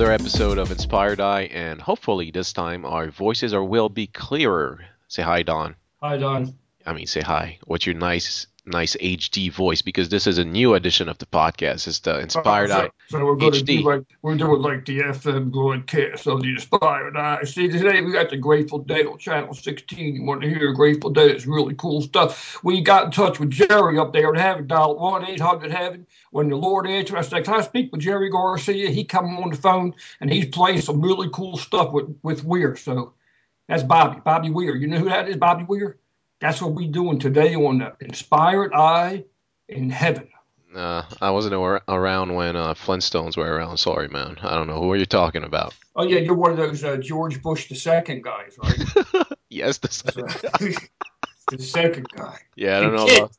guys, 0.00 0.08
welcome 0.08 0.24
to 0.24 0.32
another 0.32 0.48
episode 0.48 0.58
of 0.58 0.70
Inspired 0.70 1.20
Eye, 1.20 1.42
and 1.52 1.78
hopefully 1.78 2.30
this 2.30 2.54
time 2.54 2.86
our 2.86 3.10
voices 3.10 3.52
are 3.52 3.62
will 3.62 3.90
be 3.90 4.06
clearer. 4.06 4.80
Say 5.08 5.22
hi, 5.22 5.42
Don. 5.42 5.76
Hi, 6.00 6.16
Don. 6.16 6.54
I 6.86 6.94
mean, 6.94 7.06
say 7.06 7.20
hi. 7.20 7.58
What's 7.66 7.84
your 7.84 7.96
nice, 7.96 8.46
nice 8.66 8.96
HD 8.96 9.50
voice? 9.50 9.82
Because 9.82 10.08
this 10.08 10.26
is 10.26 10.38
a 10.38 10.44
new 10.44 10.74
edition 10.74 11.08
of 11.08 11.18
the 11.18 11.26
podcast. 11.26 11.86
It's 11.88 12.00
the 12.00 12.18
Inspired 12.18 12.70
so, 12.70 12.76
Eye. 12.76 12.90
So 13.08 13.24
we're 13.24 13.36
going 13.36 13.52
to 13.52 13.62
do 13.62 13.82
like 13.82 14.02
we're 14.22 14.36
doing 14.36 14.62
like 14.62 14.86
the 14.86 15.00
FM 15.00 15.50
broadcast 15.50 16.26
of 16.26 16.42
the 16.42 16.50
Inspired 16.50 17.16
Eye. 17.16 17.42
See, 17.44 17.68
today 17.68 18.00
we 18.00 18.12
got 18.12 18.30
the 18.30 18.36
Grateful 18.36 18.78
Dead 18.78 19.06
on 19.06 19.18
Channel 19.18 19.54
16. 19.54 20.14
You 20.14 20.24
want 20.24 20.42
to 20.42 20.48
hear 20.48 20.72
Grateful 20.72 21.10
Dead? 21.10 21.30
It's 21.30 21.46
really 21.46 21.74
cool 21.74 22.02
stuff. 22.02 22.62
We 22.62 22.80
got 22.80 23.06
in 23.06 23.10
touch 23.10 23.40
with 23.40 23.50
Jerry 23.50 23.98
up 23.98 24.12
there 24.12 24.28
and 24.28 24.38
Heaven, 24.38 24.66
dialed 24.66 25.00
one 25.00 25.24
eight 25.26 25.40
hundred 25.40 25.72
Heaven. 25.72 26.06
When 26.30 26.48
the 26.48 26.56
Lord 26.56 26.86
answered, 26.86 27.16
I 27.16 27.22
said, 27.22 27.44
"Can 27.44 27.54
I 27.54 27.62
speak 27.62 27.92
with 27.92 28.00
Jerry 28.00 28.30
Garcia?" 28.30 28.90
He 28.90 29.04
come 29.04 29.38
on 29.38 29.50
the 29.50 29.56
phone 29.56 29.94
and 30.20 30.32
he's 30.32 30.46
playing 30.46 30.80
some 30.80 31.00
really 31.00 31.28
cool 31.32 31.56
stuff 31.56 31.92
with 31.92 32.16
with 32.22 32.44
Weir. 32.44 32.76
So 32.76 33.14
that's 33.68 33.82
Bobby, 33.82 34.20
Bobby 34.24 34.50
Weir. 34.50 34.74
You 34.74 34.88
know 34.88 34.98
who 34.98 35.08
that 35.08 35.28
is, 35.28 35.36
Bobby 35.36 35.64
Weir? 35.64 35.96
That's 36.40 36.60
what 36.62 36.72
we're 36.72 36.90
doing 36.90 37.18
today 37.18 37.54
on 37.54 37.78
the 37.78 37.94
Inspired 38.00 38.72
Eye 38.74 39.24
in 39.68 39.90
Heaven. 39.90 40.28
Uh, 40.74 41.02
I 41.20 41.30
wasn't 41.30 41.54
ar- 41.54 41.82
around 41.88 42.34
when 42.34 42.54
uh, 42.56 42.74
Flintstones 42.74 43.36
were 43.36 43.44
around. 43.52 43.76
Sorry, 43.78 44.08
man. 44.08 44.36
I 44.42 44.54
don't 44.54 44.68
know 44.68 44.80
who 44.80 44.90
are 44.92 44.96
you 44.96 45.04
talking 45.06 45.42
about. 45.42 45.74
Oh 45.96 46.04
yeah, 46.04 46.18
you're 46.20 46.34
one 46.34 46.52
of 46.52 46.56
those 46.56 46.84
uh, 46.84 46.96
George 46.96 47.42
Bush 47.42 47.68
the 47.68 47.74
second 47.74 48.22
guys, 48.24 48.56
right? 48.62 49.26
Yes, 49.52 49.78
this. 49.78 50.02
the 50.02 51.58
second 51.58 52.06
guy, 52.16 52.38
Yeah, 52.54 52.78
I 52.78 52.80
don't 52.82 52.92
The 52.92 52.96
know. 52.98 53.06
kid. 53.06 53.18
About, 53.18 53.32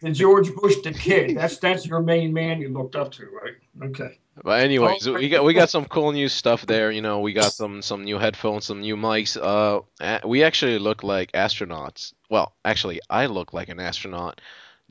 the 0.00 0.10
George 0.12 0.54
Bush 0.54 0.76
the 0.84 0.92
kid. 0.92 1.36
That's 1.36 1.58
that's 1.58 1.84
your 1.84 2.00
main 2.00 2.32
man 2.32 2.60
you 2.60 2.68
looked 2.68 2.94
up 2.94 3.10
to, 3.14 3.26
right? 3.26 3.54
Okay. 3.90 4.18
But 4.42 4.60
anyways, 4.60 5.06
Oh, 5.06 5.14
we 5.14 5.28
got 5.28 5.44
we 5.44 5.54
got 5.54 5.70
some 5.70 5.84
cool 5.84 6.12
new 6.12 6.28
stuff 6.28 6.66
there. 6.66 6.90
You 6.90 7.02
know, 7.02 7.20
we 7.20 7.32
got 7.32 7.52
some 7.52 7.82
some 7.82 8.04
new 8.04 8.18
headphones, 8.18 8.66
some 8.66 8.80
new 8.80 8.96
mics. 8.96 9.36
Uh, 9.36 9.82
we 10.26 10.42
actually 10.42 10.78
look 10.78 11.02
like 11.02 11.32
astronauts. 11.32 12.12
Well, 12.30 12.54
actually, 12.64 13.00
I 13.08 13.26
look 13.26 13.52
like 13.52 13.68
an 13.68 13.80
astronaut. 13.80 14.40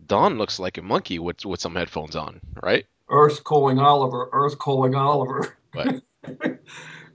Don 0.05 0.37
looks 0.37 0.59
like 0.59 0.77
a 0.77 0.81
monkey 0.81 1.19
with 1.19 1.45
with 1.45 1.61
some 1.61 1.75
headphones 1.75 2.15
on, 2.15 2.39
right? 2.61 2.85
Earth 3.09 3.43
calling 3.43 3.79
Oliver. 3.79 4.29
Earth 4.31 4.57
calling 4.59 4.95
Oliver. 4.95 5.57
Right. 5.73 6.01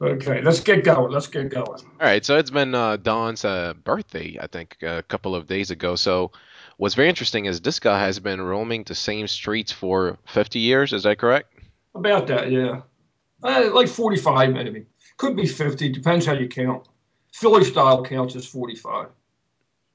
okay, 0.02 0.40
let's 0.42 0.60
get 0.60 0.84
going. 0.84 1.12
Let's 1.12 1.26
get 1.26 1.48
going. 1.50 1.66
All 1.66 1.82
right, 2.00 2.24
so 2.24 2.38
it's 2.38 2.50
been 2.50 2.74
uh, 2.74 2.96
Don's 2.96 3.44
uh, 3.44 3.74
birthday, 3.84 4.38
I 4.40 4.46
think, 4.46 4.76
a 4.82 5.02
couple 5.02 5.34
of 5.34 5.46
days 5.46 5.70
ago. 5.70 5.96
So, 5.96 6.32
what's 6.76 6.94
very 6.94 7.08
interesting 7.08 7.44
is 7.44 7.60
this 7.60 7.78
guy 7.78 8.00
has 8.00 8.18
been 8.18 8.40
roaming 8.40 8.84
the 8.84 8.94
same 8.94 9.28
streets 9.28 9.70
for 9.72 10.18
50 10.26 10.58
years. 10.60 10.92
Is 10.92 11.02
that 11.02 11.18
correct? 11.18 11.52
About 11.94 12.26
that, 12.28 12.50
yeah. 12.50 12.82
Uh, 13.42 13.70
like 13.72 13.88
45 13.88 14.52
maybe. 14.52 14.86
Could 15.16 15.36
be 15.36 15.46
50. 15.46 15.90
Depends 15.90 16.26
how 16.26 16.32
you 16.32 16.48
count. 16.48 16.86
Philly 17.32 17.64
style 17.64 18.04
counts 18.04 18.36
as 18.36 18.46
45. 18.46 19.08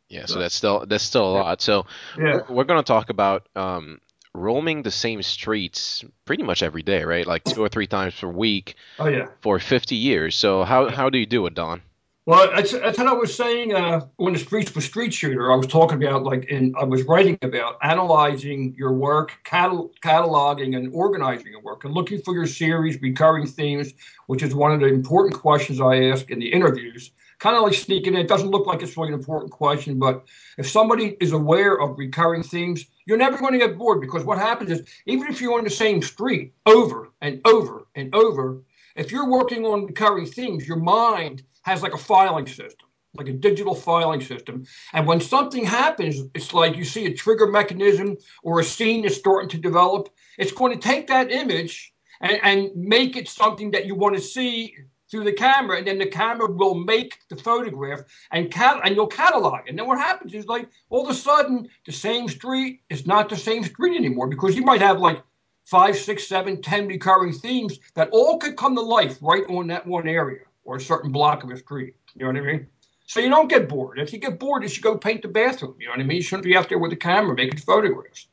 Yeah, 0.09 0.26
so 0.26 0.39
that's 0.39 0.56
still 0.56 0.86
that's 0.86 1.04
still 1.04 1.30
a 1.30 1.34
lot. 1.34 1.62
So, 1.62 1.86
Yeah. 2.17 2.39
we're 2.50 2.64
going 2.64 2.80
to 2.81 2.88
talk 2.88 3.09
about 3.09 3.48
um, 3.56 4.00
roaming 4.34 4.84
the 4.84 4.92
same 4.92 5.22
streets 5.22 6.04
pretty 6.26 6.44
much 6.44 6.64
every 6.64 6.81
day, 6.81 7.04
right? 7.04 7.28
Like 7.28 7.44
two 7.44 7.62
or 7.62 7.67
three 7.70 7.88
times 7.88 8.16
per 8.20 8.28
week 8.28 8.76
Oh 9.00 9.08
yeah. 9.08 9.28
for 9.42 9.59
50 9.59 9.95
years. 9.95 10.36
So, 10.36 10.64
how 10.64 10.89
how 10.89 11.10
do 11.10 11.17
you 11.17 11.26
do 11.26 11.45
it, 11.48 11.55
Don? 11.55 11.82
Well, 12.27 12.52
that's, 12.54 12.73
that's 12.73 12.98
what 12.98 13.08
I 13.08 13.14
was 13.14 13.33
saying 13.33 13.73
uh, 13.73 14.02
on 14.20 14.33
the 14.33 14.39
Streets 14.39 14.70
for 14.70 14.82
Street 14.82 15.14
Shooter. 15.14 15.49
I 15.49 15.55
was 15.55 15.65
talking 15.65 16.04
about, 16.04 16.23
like, 16.23 16.43
in 16.49 16.76
I 16.77 16.83
was 16.83 17.04
writing 17.04 17.38
about 17.42 17.77
analyzing 17.82 18.76
your 18.77 18.92
work, 18.92 19.32
catal- 19.45 19.93
cataloging 20.04 20.76
and 20.76 20.93
organizing 20.93 21.48
your 21.48 21.61
work, 21.61 21.86
and 21.86 21.93
looking 21.93 22.21
for 22.21 22.33
your 22.33 22.45
series, 22.45 23.02
recurring 23.02 23.48
themes, 23.48 23.93
which 24.26 24.43
is 24.43 24.54
one 24.54 24.73
of 24.73 24.82
the 24.82 24.88
important 24.88 25.36
questions 25.36 25.80
I 25.80 26.04
ask 26.10 26.30
in 26.30 26.39
the 26.39 26.52
interviews. 26.52 27.11
Kind 27.39 27.55
of 27.55 27.64
like 27.64 27.76
sneaking 27.76 28.15
in. 28.15 28.20
It 28.20 28.27
doesn't 28.27 28.52
look 28.52 28.67
like 28.67 28.82
it's 28.82 28.98
really 28.98 29.14
an 29.14 29.20
important 29.20 29.54
question, 29.54 29.98
but 29.98 30.26
if 30.58 30.70
somebody 30.70 31.15
is 31.21 31.32
aware 31.32 31.80
of 31.80 31.98
recurring 31.98 32.44
themes, 32.44 32.83
you're 33.05 33.17
never 33.17 33.38
going 33.38 33.54
to 33.54 33.59
get 33.59 33.77
bored 33.77 34.02
because 34.02 34.26
what 34.26 34.38
happens 34.38 34.71
is, 34.71 34.86
even 35.05 35.30
if 35.30 35.39
you're 35.39 35.58
on 35.58 35.64
the 35.64 35.70
same 35.70 36.02
street 36.02 36.54
over 36.65 37.09
and 37.21 37.39
over 37.45 37.88
and 37.95 38.14
over, 38.14 38.64
if 38.97 39.11
you're 39.11 39.30
working 39.30 39.65
on 39.65 39.85
recurring 39.85 40.25
themes, 40.25 40.67
your 40.67 40.77
mind 40.77 41.43
has 41.61 41.81
like 41.81 41.93
a 41.93 41.97
filing 41.97 42.47
system, 42.47 42.87
like 43.13 43.27
a 43.27 43.33
digital 43.33 43.75
filing 43.75 44.21
system. 44.21 44.65
And 44.93 45.08
when 45.08 45.21
something 45.21 45.63
happens, 45.63 46.21
it's 46.33 46.53
like 46.53 46.75
you 46.75 46.83
see 46.83 47.05
a 47.05 47.13
trigger 47.13 47.47
mechanism 47.47 48.17
or 48.43 48.59
a 48.59 48.63
scene 48.63 49.05
is 49.05 49.15
starting 49.15 49.49
to 49.49 49.58
develop. 49.58 50.09
It's 50.37 50.52
going 50.52 50.73
to 50.77 50.87
take 50.87 51.08
that 51.08 51.31
image 51.31 51.93
and, 52.21 52.39
and 52.43 52.75
make 52.75 53.15
it 53.15 53.30
something 53.30 53.71
that 53.71 53.85
you 53.85 53.95
want 53.95 54.15
to 54.15 54.21
see 54.21 54.75
through 55.09 55.23
the 55.23 55.33
camera, 55.33 55.77
and 55.77 55.87
then 55.87 55.99
the 55.99 56.05
camera 56.05 56.52
will 56.52 56.75
make 56.75 57.17
the 57.29 57.35
photograph 57.35 58.02
and 58.31 58.52
cat 58.52 58.81
and 58.83 58.95
you'll 58.95 59.08
catalog. 59.08 59.61
it. 59.61 59.69
And 59.69 59.79
then 59.79 59.87
what 59.87 59.99
happens 59.99 60.33
is 60.33 60.47
like 60.47 60.67
all 60.89 61.03
of 61.03 61.09
a 61.09 61.14
sudden 61.14 61.69
the 61.85 61.93
same 61.93 62.27
street 62.27 62.81
is 62.89 63.08
not 63.08 63.29
the 63.29 63.37
same 63.37 63.64
street 63.64 63.95
anymore 63.95 64.27
because 64.27 64.55
you 64.55 64.64
might 64.64 64.81
have 64.81 64.99
like 64.99 65.23
five, 65.67 65.98
six, 65.98 66.28
seven, 66.28 66.61
ten 66.61 66.88
recurring 66.88 67.33
themes 67.33 67.80
that 67.94 68.10
all 68.11 68.38
could 68.38 68.55
come 68.55 68.73
to 68.76 68.82
life 68.82 69.17
right 69.22 69.44
on 69.50 69.67
that 69.67 69.86
one 69.86 70.08
area 70.08 70.39
or 70.64 70.78
a 70.78 70.82
certain 70.82 71.11
block 71.11 71.44
of 71.44 71.50
a 71.52 71.58
street. 71.58 71.94
You 72.16 72.26
know 72.26 72.32
what 72.32 72.42
I 72.42 72.54
mean? 72.54 72.67
So 73.05 73.20
you 73.20 73.30
don't 73.30 73.50
get 73.50 73.70
bored. 73.70 74.00
If 74.00 74.14
you 74.14 74.20
get 74.20 74.39
bored, 74.39 74.64
you 74.64 74.70
should 74.70 74.83
go 74.83 74.98
paint 74.98 75.22
the 75.22 75.27
bathroom. 75.27 75.76
You 75.80 75.88
know 75.88 75.92
what 75.92 76.00
I 76.00 76.04
mean? 76.04 76.17
You 76.17 76.23
shouldn't 76.23 76.45
be 76.45 76.56
out 76.56 76.70
there 76.70 76.80
with 76.80 76.94
a 76.94 76.98
camera 76.98 77.36
making 77.36 77.60
photographs. 77.60 78.27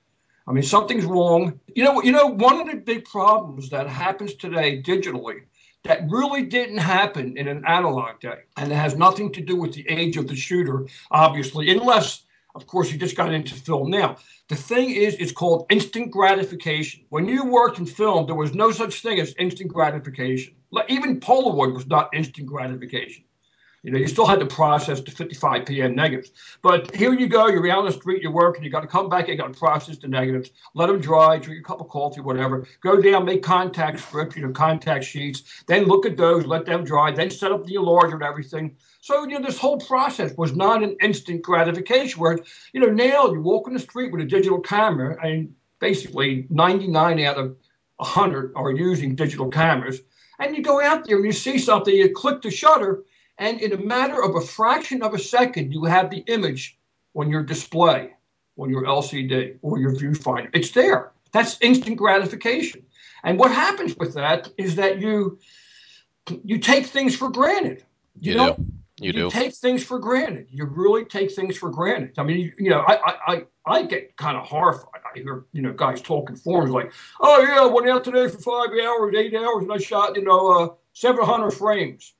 I 0.47 0.53
mean, 0.53 0.63
something's 0.63 1.05
wrong. 1.05 1.59
You 1.75 1.85
know, 1.85 2.03
you 2.03 2.13
know, 2.13 2.27
one 2.27 2.61
of 2.61 2.69
the 2.71 2.77
big 2.77 3.05
problems 3.05 3.71
that 3.71 3.89
happens 3.89 4.35
today 4.35 4.83
digitally 4.83 5.43
that 5.85 6.09
really 6.09 6.45
didn't 6.45 6.79
happen 6.79 7.37
in 7.37 7.49
an 7.49 7.65
analog 7.67 8.21
day, 8.21 8.39
and 8.57 8.73
it 8.73 8.77
has 8.77 8.97
nothing 8.97 9.33
to 9.33 9.41
do 9.41 9.57
with 9.57 9.75
the 9.75 9.89
age 9.89 10.17
of 10.17 10.29
the 10.29 10.37
shooter, 10.37 10.87
obviously, 11.11 11.71
unless, 11.71 12.25
of 12.55 12.67
course, 12.67 12.93
you 12.93 12.99
just 12.99 13.17
got 13.17 13.33
into 13.33 13.55
film 13.55 13.91
now. 13.91 14.17
The 14.49 14.57
thing 14.57 14.91
is, 14.91 15.15
it's 15.15 15.33
called 15.33 15.67
instant 15.71 16.11
gratification. 16.11 17.05
When 17.09 17.27
you 17.27 17.45
worked 17.45 17.79
in 17.79 17.87
film, 17.87 18.27
there 18.27 18.35
was 18.35 18.55
no 18.55 18.71
such 18.71 19.03
thing 19.03 19.19
as 19.19 19.35
instant 19.39 19.73
gratification. 19.73 20.55
Like 20.71 20.91
even 20.91 21.21
Polaroid 21.21 21.75
was 21.75 21.87
not 21.87 22.11
instant 22.15 22.47
gratification. 22.47 23.25
You 23.85 23.91
know, 23.91 23.99
you 23.99 24.09
still 24.09 24.25
had 24.25 24.41
to 24.41 24.47
process 24.47 25.03
the 25.03 25.11
55 25.11 25.67
P/N 25.67 25.95
negatives. 25.95 26.31
But 26.63 26.95
here 26.97 27.13
you 27.13 27.27
go, 27.27 27.49
you're 27.49 27.71
out 27.71 27.81
on 27.81 27.85
the 27.85 27.93
street, 27.93 28.23
you're 28.23 28.33
working, 28.33 28.65
you 28.65 28.71
got 28.71 28.81
to 28.81 28.87
come 28.87 29.11
back, 29.11 29.29
you 29.29 29.37
got 29.37 29.53
to 29.53 29.59
process 29.59 29.99
the 29.99 30.09
negatives, 30.09 30.53
let 30.73 30.87
them 30.87 31.03
dry, 31.03 31.37
drink 31.37 31.61
a 31.61 31.63
cup 31.63 31.83
of 31.83 31.91
coffee, 31.91 32.23
whatever. 32.23 32.67
Go 32.81 32.99
down, 32.99 33.27
make 33.27 33.43
contact 33.43 34.01
scripts, 34.01 34.37
you 34.37 34.47
know, 34.47 34.53
contact 34.53 35.05
sheets, 35.05 35.63
then 35.67 35.85
look 35.85 36.07
at 36.07 36.17
those, 36.17 36.47
let 36.47 36.65
them 36.65 36.83
dry, 36.83 37.11
then 37.11 37.31
set 37.31 37.53
up 37.53 37.67
the 37.67 37.75
enlarger 37.75 38.15
and 38.15 38.23
everything. 38.23 38.75
So, 39.05 39.29
you 39.29 39.39
know, 39.39 39.45
this 39.45 39.59
whole 39.59 39.77
process 39.77 40.35
was 40.35 40.57
not 40.57 40.83
an 40.83 40.97
instant 41.03 41.43
gratification. 41.43 42.19
Where, 42.19 42.39
you 42.73 42.81
know, 42.81 42.87
now 42.87 43.27
you 43.27 43.43
walk 43.43 43.69
in 43.69 43.75
the 43.75 43.79
street 43.79 44.11
with 44.11 44.23
a 44.23 44.25
digital 44.25 44.61
camera, 44.61 45.15
and 45.23 45.55
basically 45.79 46.47
99 46.49 47.21
out 47.21 47.37
of 47.37 47.57
100 47.97 48.55
are 48.57 48.71
using 48.71 49.15
digital 49.15 49.51
cameras. 49.51 50.01
And 50.39 50.57
you 50.57 50.63
go 50.63 50.81
out 50.81 51.05
there 51.05 51.17
and 51.17 51.27
you 51.27 51.33
see 51.33 51.59
something, 51.59 51.95
you 51.95 52.15
click 52.15 52.41
the 52.41 52.51
shutter, 52.51 53.03
and 53.37 53.61
in 53.61 53.75
a 53.75 53.77
matter 53.77 54.23
of 54.23 54.37
a 54.37 54.41
fraction 54.41 55.03
of 55.03 55.13
a 55.13 55.19
second, 55.19 55.75
you 55.75 55.85
have 55.85 56.09
the 56.09 56.25
image 56.27 56.79
on 57.15 57.29
your 57.29 57.43
display, 57.43 58.15
on 58.57 58.71
your 58.71 58.85
LCD 58.85 59.59
or 59.61 59.79
your 59.79 59.93
viewfinder. 59.93 60.49
It's 60.55 60.71
there. 60.71 61.13
That's 61.31 61.59
instant 61.61 61.99
gratification. 61.99 62.87
And 63.23 63.39
what 63.39 63.51
happens 63.53 63.99
with 63.99 64.15
that 64.15 64.49
is 64.57 64.77
that 64.77 65.03
you 65.03 65.41
you 66.43 66.57
take 66.57 66.87
things 66.87 67.15
for 67.15 67.29
granted. 67.29 67.85
You, 68.19 68.37
know, 68.37 68.57
do. 68.97 69.07
You, 69.07 69.13
do. 69.13 69.31
take 69.31 69.55
things 69.55 69.83
for 69.85 69.99
granted. 69.99 70.47
You 70.51 70.67
really 70.67 71.05
take 71.05 71.33
things 71.33 71.57
for 71.57 71.71
granted. 71.71 72.19
I 72.19 72.23
mean, 72.23 72.41
you, 72.41 72.53
you 72.59 72.71
know, 72.71 72.81
I, 72.81 72.95
I, 72.95 73.17
I, 73.27 73.45
I 73.67 73.83
get 73.83 74.17
kind 74.17 74.37
of 74.37 74.45
horrified. 74.45 75.01
I 75.05 75.19
hear, 75.19 75.45
you 75.53 75.63
know, 75.63 75.73
guys 75.73 76.01
talking 76.01 76.37
forums 76.37 76.71
like, 76.71 76.93
oh, 77.21 77.41
yeah, 77.43 77.63
I 77.63 77.67
went 77.67 77.89
out 77.89 78.05
today 78.05 78.29
for 78.29 78.39
five 78.39 78.71
hours, 78.71 79.15
eight 79.17 79.35
hours, 79.35 79.63
and 79.63 79.73
I 79.73 79.79
shot, 79.79 80.17
you 80.17 80.25
know, 80.25 80.49
uh, 80.53 80.69
700 80.93 81.51
frames. 81.51 82.15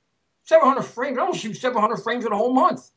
700 0.45 0.83
frames? 0.83 1.19
I 1.19 1.25
don't 1.25 1.37
shoot 1.37 1.57
700 1.57 1.97
frames 1.99 2.25
in 2.25 2.33
a 2.33 2.37
whole 2.37 2.53
month. 2.53 2.91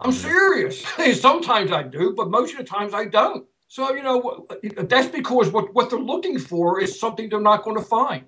I'm 0.00 0.12
serious. 0.12 0.84
Sometimes 1.20 1.72
I 1.72 1.82
do, 1.82 2.12
but 2.16 2.30
most 2.30 2.52
of 2.52 2.58
the 2.58 2.64
times 2.64 2.94
I 2.94 3.06
don't. 3.06 3.46
So, 3.68 3.92
you 3.94 4.02
know, 4.02 4.46
that's 4.62 5.08
because 5.08 5.50
what, 5.50 5.74
what 5.74 5.90
they're 5.90 5.98
looking 5.98 6.38
for 6.38 6.80
is 6.80 6.98
something 6.98 7.28
they're 7.28 7.40
not 7.40 7.64
going 7.64 7.76
to 7.76 7.82
find. 7.82 8.24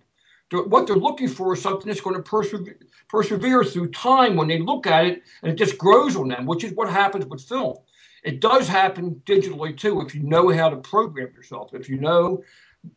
What 0.52 0.86
they're 0.86 0.96
looking 0.96 1.28
for 1.28 1.54
is 1.54 1.62
something 1.62 1.88
that's 1.88 2.00
going 2.00 2.16
to 2.16 2.22
persevere, 2.22 2.78
persevere 3.08 3.64
through 3.64 3.90
time 3.90 4.36
when 4.36 4.46
they 4.46 4.60
look 4.60 4.86
at 4.86 5.04
it 5.04 5.22
and 5.42 5.50
it 5.50 5.56
just 5.56 5.76
grows 5.76 6.14
on 6.14 6.28
them, 6.28 6.46
which 6.46 6.62
is 6.62 6.72
what 6.72 6.88
happens 6.88 7.26
with 7.26 7.42
film. 7.42 7.78
It 8.22 8.40
does 8.40 8.68
happen 8.68 9.22
digitally 9.24 9.76
too 9.76 10.00
if 10.02 10.14
you 10.14 10.22
know 10.22 10.48
how 10.50 10.68
to 10.68 10.76
program 10.76 11.32
yourself, 11.34 11.74
if 11.74 11.88
you 11.88 11.98
know 11.98 12.44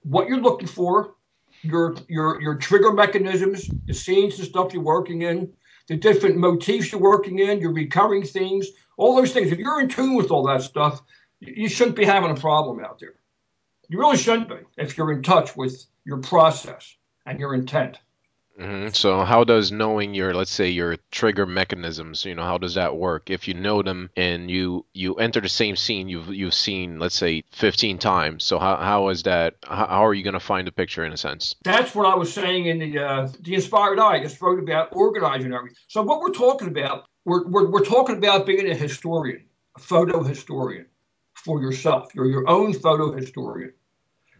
what 0.04 0.28
you're 0.28 0.42
looking 0.42 0.68
for, 0.68 1.16
your 1.64 1.96
your 2.08 2.40
your 2.40 2.56
trigger 2.56 2.94
mechanisms, 2.94 3.72
the 3.88 3.94
scenes 3.94 4.38
and 4.38 4.48
stuff 4.48 4.74
you're 4.74 4.84
working 4.84 5.24
in, 5.24 5.52
the 5.88 5.98
different 5.98 6.38
motifs 6.38 6.92
you're 6.92 7.02
working 7.02 7.40
in, 7.40 7.60
your 7.60 7.74
recurring 7.74 8.24
themes, 8.24 8.68
all 8.96 9.16
those 9.16 9.34
things. 9.34 9.52
If 9.52 9.58
you're 9.58 9.82
in 9.82 9.90
tune 9.90 10.16
with 10.16 10.30
all 10.30 10.46
that 10.48 10.62
stuff, 10.62 11.02
you 11.40 11.68
shouldn't 11.68 11.96
be 11.96 12.06
having 12.06 12.32
a 12.32 12.36
problem 12.36 12.80
out 12.84 13.00
there. 13.00 13.16
You 13.88 13.98
really 13.98 14.18
shouldn't 14.18 14.50
be 14.50 14.58
if 14.78 14.98
you're 14.98 15.12
in 15.12 15.24
touch 15.24 15.56
with 15.56 15.84
your 16.06 16.20
process 16.20 16.96
and 17.30 17.40
your 17.40 17.54
intent. 17.54 18.00
hmm 18.60 18.88
So 18.90 19.24
how 19.24 19.44
does 19.44 19.72
knowing 19.72 20.14
your, 20.14 20.34
let's 20.34 20.52
say, 20.52 20.70
your 20.70 20.98
trigger 21.12 21.46
mechanisms, 21.46 22.26
you 22.26 22.36
know, 22.36 22.44
how 22.44 22.58
does 22.58 22.74
that 22.74 22.98
work? 22.98 23.30
If 23.30 23.48
you 23.48 23.54
know 23.54 23.82
them 23.84 24.10
and 24.18 24.52
you 24.52 24.86
you 24.94 25.16
enter 25.16 25.40
the 25.40 25.50
same 25.50 25.76
scene 25.76 26.10
you've 26.10 26.34
you've 26.34 26.54
seen, 26.54 27.00
let's 27.00 27.16
say, 27.16 27.44
15 27.52 28.00
times. 28.00 28.44
So 28.44 28.60
how 28.60 28.76
how 28.78 29.10
is 29.10 29.24
that? 29.24 29.56
How, 29.64 29.88
how 29.88 30.06
are 30.06 30.14
you 30.14 30.24
going 30.24 30.34
to 30.34 30.40
find 30.40 30.68
a 30.68 30.72
picture 30.72 31.06
in 31.06 31.14
a 31.14 31.18
sense? 31.18 31.56
That's 31.64 31.96
what 31.96 32.06
I 32.06 32.16
was 32.16 32.34
saying 32.34 32.66
in 32.66 32.80
the 32.80 33.00
uh, 33.00 33.30
the 33.40 33.54
Inspired 33.54 34.00
Eye. 34.00 34.16
I 34.16 34.24
just 34.24 34.42
wrote 34.42 34.60
about 34.60 34.90
organizing 34.92 35.54
everything. 35.54 35.78
So 35.88 36.02
what 36.02 36.20
we're 36.20 36.32
talking 36.34 36.68
about, 36.68 37.06
we're, 37.26 37.48
we're, 37.48 37.70
we're 37.70 37.86
talking 37.86 38.18
about 38.18 38.46
being 38.46 38.70
a 38.70 38.76
historian, 38.76 39.46
a 39.78 39.80
photo 39.80 40.24
historian 40.24 40.88
for 41.36 41.62
yourself. 41.62 42.14
You're 42.14 42.30
your 42.30 42.50
own 42.50 42.74
photo 42.74 43.14
historian. 43.14 43.74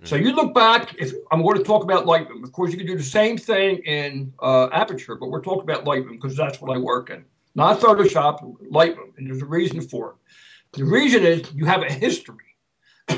So 0.04 0.16
you 0.16 0.32
look 0.32 0.54
back. 0.54 0.96
If 0.98 1.14
I'm 1.32 1.42
going 1.42 1.58
to 1.58 1.64
talk 1.64 1.84
about 1.84 2.06
Lightroom, 2.06 2.44
of 2.44 2.52
course 2.52 2.72
you 2.72 2.78
can 2.78 2.88
do 2.88 2.98
the 2.98 3.04
same 3.04 3.38
thing 3.38 3.80
in 3.80 4.34
uh, 4.42 4.70
Aperture, 4.72 5.16
but 5.16 5.30
we're 5.30 5.42
talking 5.42 5.64
about 5.64 5.86
Lightroom 5.86 6.22
because 6.22 6.38
that's 6.38 6.62
what 6.62 6.76
I 6.76 6.80
work 6.80 7.10
in, 7.10 7.26
not 7.56 7.80
Photoshop, 7.80 8.42
Lightroom, 8.72 9.18
and 9.18 9.28
there's 9.28 9.42
a 9.42 9.46
reason 9.46 9.82
for 9.82 10.12
it. 10.12 10.78
The 10.78 10.86
reason 10.86 11.24
is 11.24 11.52
you 11.54 11.66
have 11.66 11.82
a 11.82 11.92
history. 11.92 12.56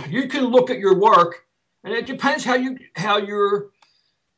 you 0.10 0.28
can 0.28 0.46
look 0.46 0.70
at 0.70 0.80
your 0.80 0.98
work, 0.98 1.46
and 1.84 1.94
it 1.94 2.08
depends 2.08 2.44
how 2.44 2.56
you 2.56 2.78
how 2.96 3.18
you're 3.18 3.70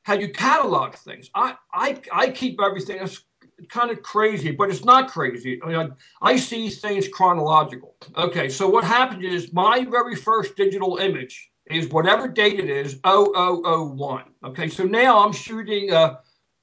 how 0.03 0.15
you 0.15 0.29
catalog 0.29 0.95
things. 0.95 1.29
I 1.33 1.55
I, 1.73 2.01
I 2.11 2.29
keep 2.29 2.59
everything. 2.61 2.97
It's 2.99 3.23
kind 3.69 3.89
of 3.89 4.01
crazy, 4.01 4.51
but 4.51 4.69
it's 4.69 4.83
not 4.83 5.09
crazy. 5.09 5.61
I, 5.63 5.67
mean, 5.67 5.95
I, 6.21 6.31
I 6.31 6.35
see 6.35 6.69
things 6.69 7.07
chronological. 7.07 7.95
Okay, 8.17 8.49
so 8.49 8.67
what 8.67 8.83
happened 8.83 9.23
is 9.23 9.53
my 9.53 9.85
very 9.85 10.15
first 10.15 10.57
digital 10.57 10.97
image 10.97 11.51
is 11.67 11.87
whatever 11.89 12.27
date 12.27 12.59
it 12.59 12.69
is, 12.69 12.99
0001. 13.05 14.23
Okay, 14.45 14.67
so 14.67 14.83
now 14.83 15.23
I'm 15.23 15.31
shooting 15.31 15.91
uh, 15.91 16.17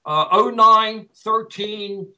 uh, 0.05 0.50
09, 0.55 1.08
13, 1.14 2.12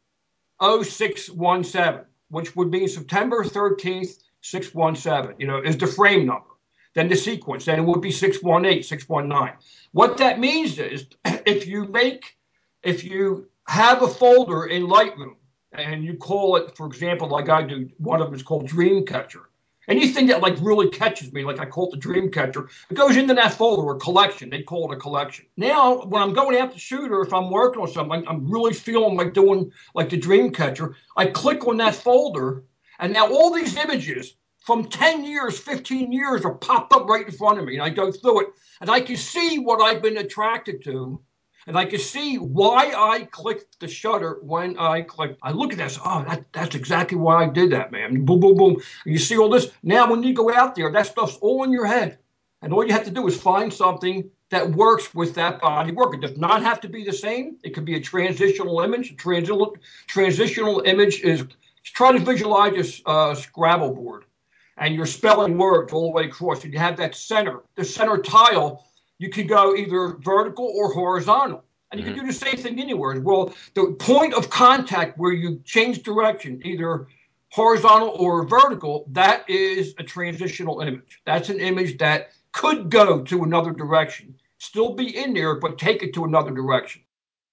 0617, 0.60 2.04
which 2.30 2.56
would 2.56 2.70
be 2.70 2.86
September 2.86 3.44
13th, 3.44 4.18
617, 4.40 5.36
you 5.38 5.46
know, 5.46 5.62
is 5.62 5.76
the 5.76 5.86
frame 5.86 6.26
number. 6.26 6.46
Then 6.94 7.08
the 7.08 7.16
sequence, 7.16 7.64
then 7.64 7.78
it 7.78 7.84
would 7.84 8.02
be 8.02 8.10
618, 8.10 8.82
619. 8.82 9.56
What 9.92 10.18
that 10.18 10.38
means 10.38 10.78
is 10.78 11.06
if 11.24 11.66
you 11.66 11.86
make, 11.86 12.36
if 12.82 13.04
you 13.04 13.48
have 13.66 14.02
a 14.02 14.08
folder 14.08 14.66
in 14.66 14.86
Lightroom 14.86 15.36
and 15.72 16.04
you 16.04 16.16
call 16.16 16.56
it, 16.56 16.76
for 16.76 16.86
example, 16.86 17.28
like 17.28 17.48
I 17.48 17.62
do, 17.62 17.88
one 17.98 18.20
of 18.20 18.26
them 18.26 18.34
is 18.34 18.42
called 18.42 18.68
Dreamcatcher 18.68 19.44
Anything 19.88 20.28
that 20.28 20.40
like 20.40 20.56
really 20.60 20.88
catches 20.90 21.32
me, 21.32 21.44
like 21.44 21.58
I 21.58 21.66
call 21.66 21.88
it 21.88 21.90
the 21.90 21.96
dream 21.96 22.30
catcher, 22.30 22.68
it 22.88 22.94
goes 22.94 23.16
into 23.16 23.34
that 23.34 23.54
folder 23.54 23.82
or 23.82 23.96
collection. 23.96 24.48
They 24.48 24.62
call 24.62 24.90
it 24.90 24.96
a 24.96 25.00
collection. 25.00 25.46
Now, 25.56 26.04
when 26.04 26.22
I'm 26.22 26.32
going 26.32 26.56
out 26.56 26.72
to 26.72 26.78
shoot 26.78 27.10
or 27.10 27.22
if 27.22 27.32
I'm 27.32 27.50
working 27.50 27.82
on 27.82 27.88
something, 27.88 28.24
I'm 28.28 28.50
really 28.50 28.74
feeling 28.74 29.16
like 29.16 29.34
doing 29.34 29.72
like 29.94 30.10
the 30.10 30.16
dream 30.16 30.52
catcher. 30.52 30.94
I 31.16 31.26
click 31.26 31.66
on 31.66 31.78
that 31.78 31.96
folder, 31.96 32.64
and 32.98 33.12
now 33.12 33.28
all 33.28 33.52
these 33.52 33.76
images 33.76 34.34
from 34.60 34.88
10 34.88 35.24
years, 35.24 35.58
15 35.58 36.12
years 36.12 36.44
are 36.44 36.54
popped 36.54 36.92
up 36.92 37.08
right 37.08 37.26
in 37.26 37.32
front 37.32 37.58
of 37.58 37.64
me. 37.64 37.74
And 37.74 37.82
I 37.82 37.90
go 37.90 38.12
through 38.12 38.42
it, 38.42 38.48
and 38.80 38.88
I 38.88 39.00
can 39.00 39.16
see 39.16 39.58
what 39.58 39.82
I've 39.82 40.02
been 40.02 40.18
attracted 40.18 40.84
to 40.84 41.20
and 41.66 41.76
I 41.76 41.84
can 41.84 41.98
see 41.98 42.36
why 42.36 42.92
I 42.96 43.24
clicked 43.30 43.80
the 43.80 43.88
shutter 43.88 44.38
when 44.42 44.78
I 44.78 45.02
clicked. 45.02 45.38
I 45.42 45.52
look 45.52 45.72
at 45.72 45.78
this. 45.78 45.98
Oh, 46.04 46.24
that, 46.28 46.44
that's 46.52 46.74
exactly 46.74 47.16
why 47.16 47.44
I 47.44 47.48
did 47.48 47.70
that, 47.72 47.92
man. 47.92 48.24
Boom, 48.24 48.40
boom, 48.40 48.56
boom. 48.56 48.82
And 49.04 49.12
you 49.12 49.18
see 49.18 49.38
all 49.38 49.48
this. 49.48 49.70
Now, 49.82 50.10
when 50.10 50.22
you 50.22 50.34
go 50.34 50.52
out 50.52 50.74
there, 50.74 50.90
that 50.90 51.06
stuff's 51.06 51.36
all 51.36 51.64
in 51.64 51.72
your 51.72 51.86
head. 51.86 52.18
And 52.62 52.72
all 52.72 52.84
you 52.84 52.92
have 52.92 53.04
to 53.04 53.10
do 53.10 53.26
is 53.26 53.40
find 53.40 53.72
something 53.72 54.30
that 54.50 54.70
works 54.70 55.14
with 55.14 55.34
that 55.34 55.60
body 55.60 55.92
work. 55.92 56.14
It 56.14 56.20
does 56.20 56.36
not 56.36 56.62
have 56.62 56.80
to 56.82 56.88
be 56.88 57.04
the 57.04 57.12
same. 57.12 57.56
It 57.62 57.70
could 57.70 57.84
be 57.84 57.96
a 57.96 58.00
transitional 58.00 58.80
image. 58.80 59.16
Transitional, 59.16 59.76
transitional 60.06 60.82
image 60.84 61.20
is 61.20 61.44
try 61.84 62.12
to 62.12 62.18
visualize 62.18 63.02
a 63.06 63.08
uh, 63.08 63.34
Scrabble 63.34 63.94
board 63.94 64.24
and 64.76 64.94
you're 64.94 65.06
spelling 65.06 65.58
words 65.58 65.92
all 65.92 66.06
the 66.06 66.12
way 66.12 66.24
across. 66.24 66.64
And 66.64 66.72
you 66.72 66.78
have 66.78 66.96
that 66.96 67.14
center, 67.14 67.62
the 67.76 67.84
center 67.84 68.18
tile 68.18 68.84
you 69.22 69.28
can 69.28 69.46
go 69.46 69.76
either 69.76 70.16
vertical 70.20 70.72
or 70.74 70.92
horizontal. 70.92 71.62
And 71.92 72.00
you 72.00 72.06
mm-hmm. 72.06 72.16
can 72.16 72.26
do 72.26 72.32
the 72.32 72.38
same 72.38 72.56
thing 72.56 72.80
anywhere. 72.80 73.20
Well, 73.20 73.54
the 73.74 73.94
point 73.98 74.34
of 74.34 74.50
contact 74.50 75.16
where 75.16 75.32
you 75.32 75.60
change 75.64 76.02
direction, 76.02 76.60
either 76.64 77.06
horizontal 77.50 78.08
or 78.18 78.44
vertical, 78.44 79.04
that 79.12 79.48
is 79.48 79.94
a 79.98 80.02
transitional 80.02 80.80
image. 80.80 81.20
That's 81.24 81.50
an 81.50 81.60
image 81.60 81.98
that 81.98 82.30
could 82.50 82.90
go 82.90 83.22
to 83.22 83.44
another 83.44 83.70
direction, 83.70 84.34
still 84.58 84.94
be 84.94 85.16
in 85.16 85.34
there, 85.34 85.54
but 85.54 85.78
take 85.78 86.02
it 86.02 86.12
to 86.14 86.24
another 86.24 86.50
direction 86.50 87.02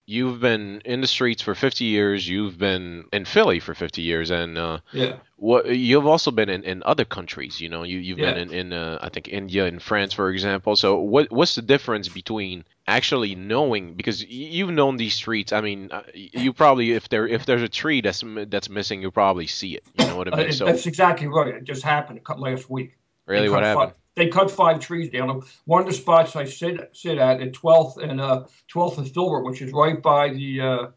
you've 0.10 0.40
been 0.40 0.82
in 0.86 1.02
the 1.02 1.08
streets 1.08 1.44
for 1.44 1.54
50 1.54 1.86
years. 1.86 2.28
You've 2.28 2.58
been 2.58 3.06
in 3.14 3.26
Philly 3.26 3.60
for 3.60 3.76
50 3.76 4.02
years, 4.02 4.32
and 4.32 4.58
uh, 4.58 4.80
yeah, 4.92 5.18
what 5.36 5.68
you've 5.68 6.08
also 6.08 6.32
been 6.32 6.50
in, 6.50 6.64
in 6.64 6.82
other 6.84 7.06
countries. 7.06 7.62
You 7.62 7.70
know, 7.70 7.84
you 7.84 8.00
you've 8.00 8.18
yeah. 8.18 8.34
been 8.34 8.50
in, 8.50 8.54
in 8.54 8.74
uh, 8.74 8.98
I 9.02 9.10
think 9.10 9.28
India 9.28 9.68
and 9.68 9.82
France, 9.82 10.14
for 10.14 10.32
example. 10.32 10.76
So 10.76 10.98
what 10.98 11.32
what's 11.32 11.56
the 11.56 11.62
difference 11.62 12.10
between 12.10 12.66
actually 12.88 13.36
knowing 13.36 13.94
because 13.94 14.26
you've 14.26 14.72
known 14.72 14.98
these 14.98 15.14
streets? 15.14 15.54
I 15.54 15.62
mean, 15.62 15.90
uh, 15.92 16.02
you 16.14 16.54
probably 16.54 16.94
if 16.94 17.08
there 17.10 17.28
if 17.28 17.46
there's 17.46 17.62
a 17.62 17.70
tree 17.70 18.02
that's 18.02 18.24
that's 18.48 18.70
missing, 18.70 19.04
you 19.04 19.12
probably 19.12 19.46
see 19.46 19.76
it. 19.76 19.84
You 20.00 20.08
know 20.08 20.18
what 20.18 20.34
I 20.34 20.38
mean? 20.38 20.50
Uh, 20.50 20.52
so 20.52 20.66
that's 20.66 20.88
exactly 20.88 21.28
right. 21.28 21.54
It 21.54 21.66
just 21.66 21.84
happened 21.84 22.22
last 22.38 22.68
week. 22.70 22.98
Really, 23.28 23.50
what 23.50 23.64
happened? 23.64 23.94
They 24.19 24.27
cut 24.27 24.51
five 24.51 24.80
trees 24.80 25.10
down. 25.12 25.42
One 25.66 25.81
of 25.81 25.88
the 25.88 25.94
spots 25.94 26.36
I 26.36 26.45
sit 26.45 26.89
sit 26.94 27.18
at 27.18 27.42
at 27.42 27.54
12th 27.54 27.98
and 27.98 28.19
uh, 28.19 28.45
12th 28.74 28.98
and 28.98 29.13
Filbert, 29.13 29.45
which 29.45 29.62
is 29.62 29.71
right 29.71 30.01
by 30.01 30.30
the 30.30 30.62
uh, 30.62 30.88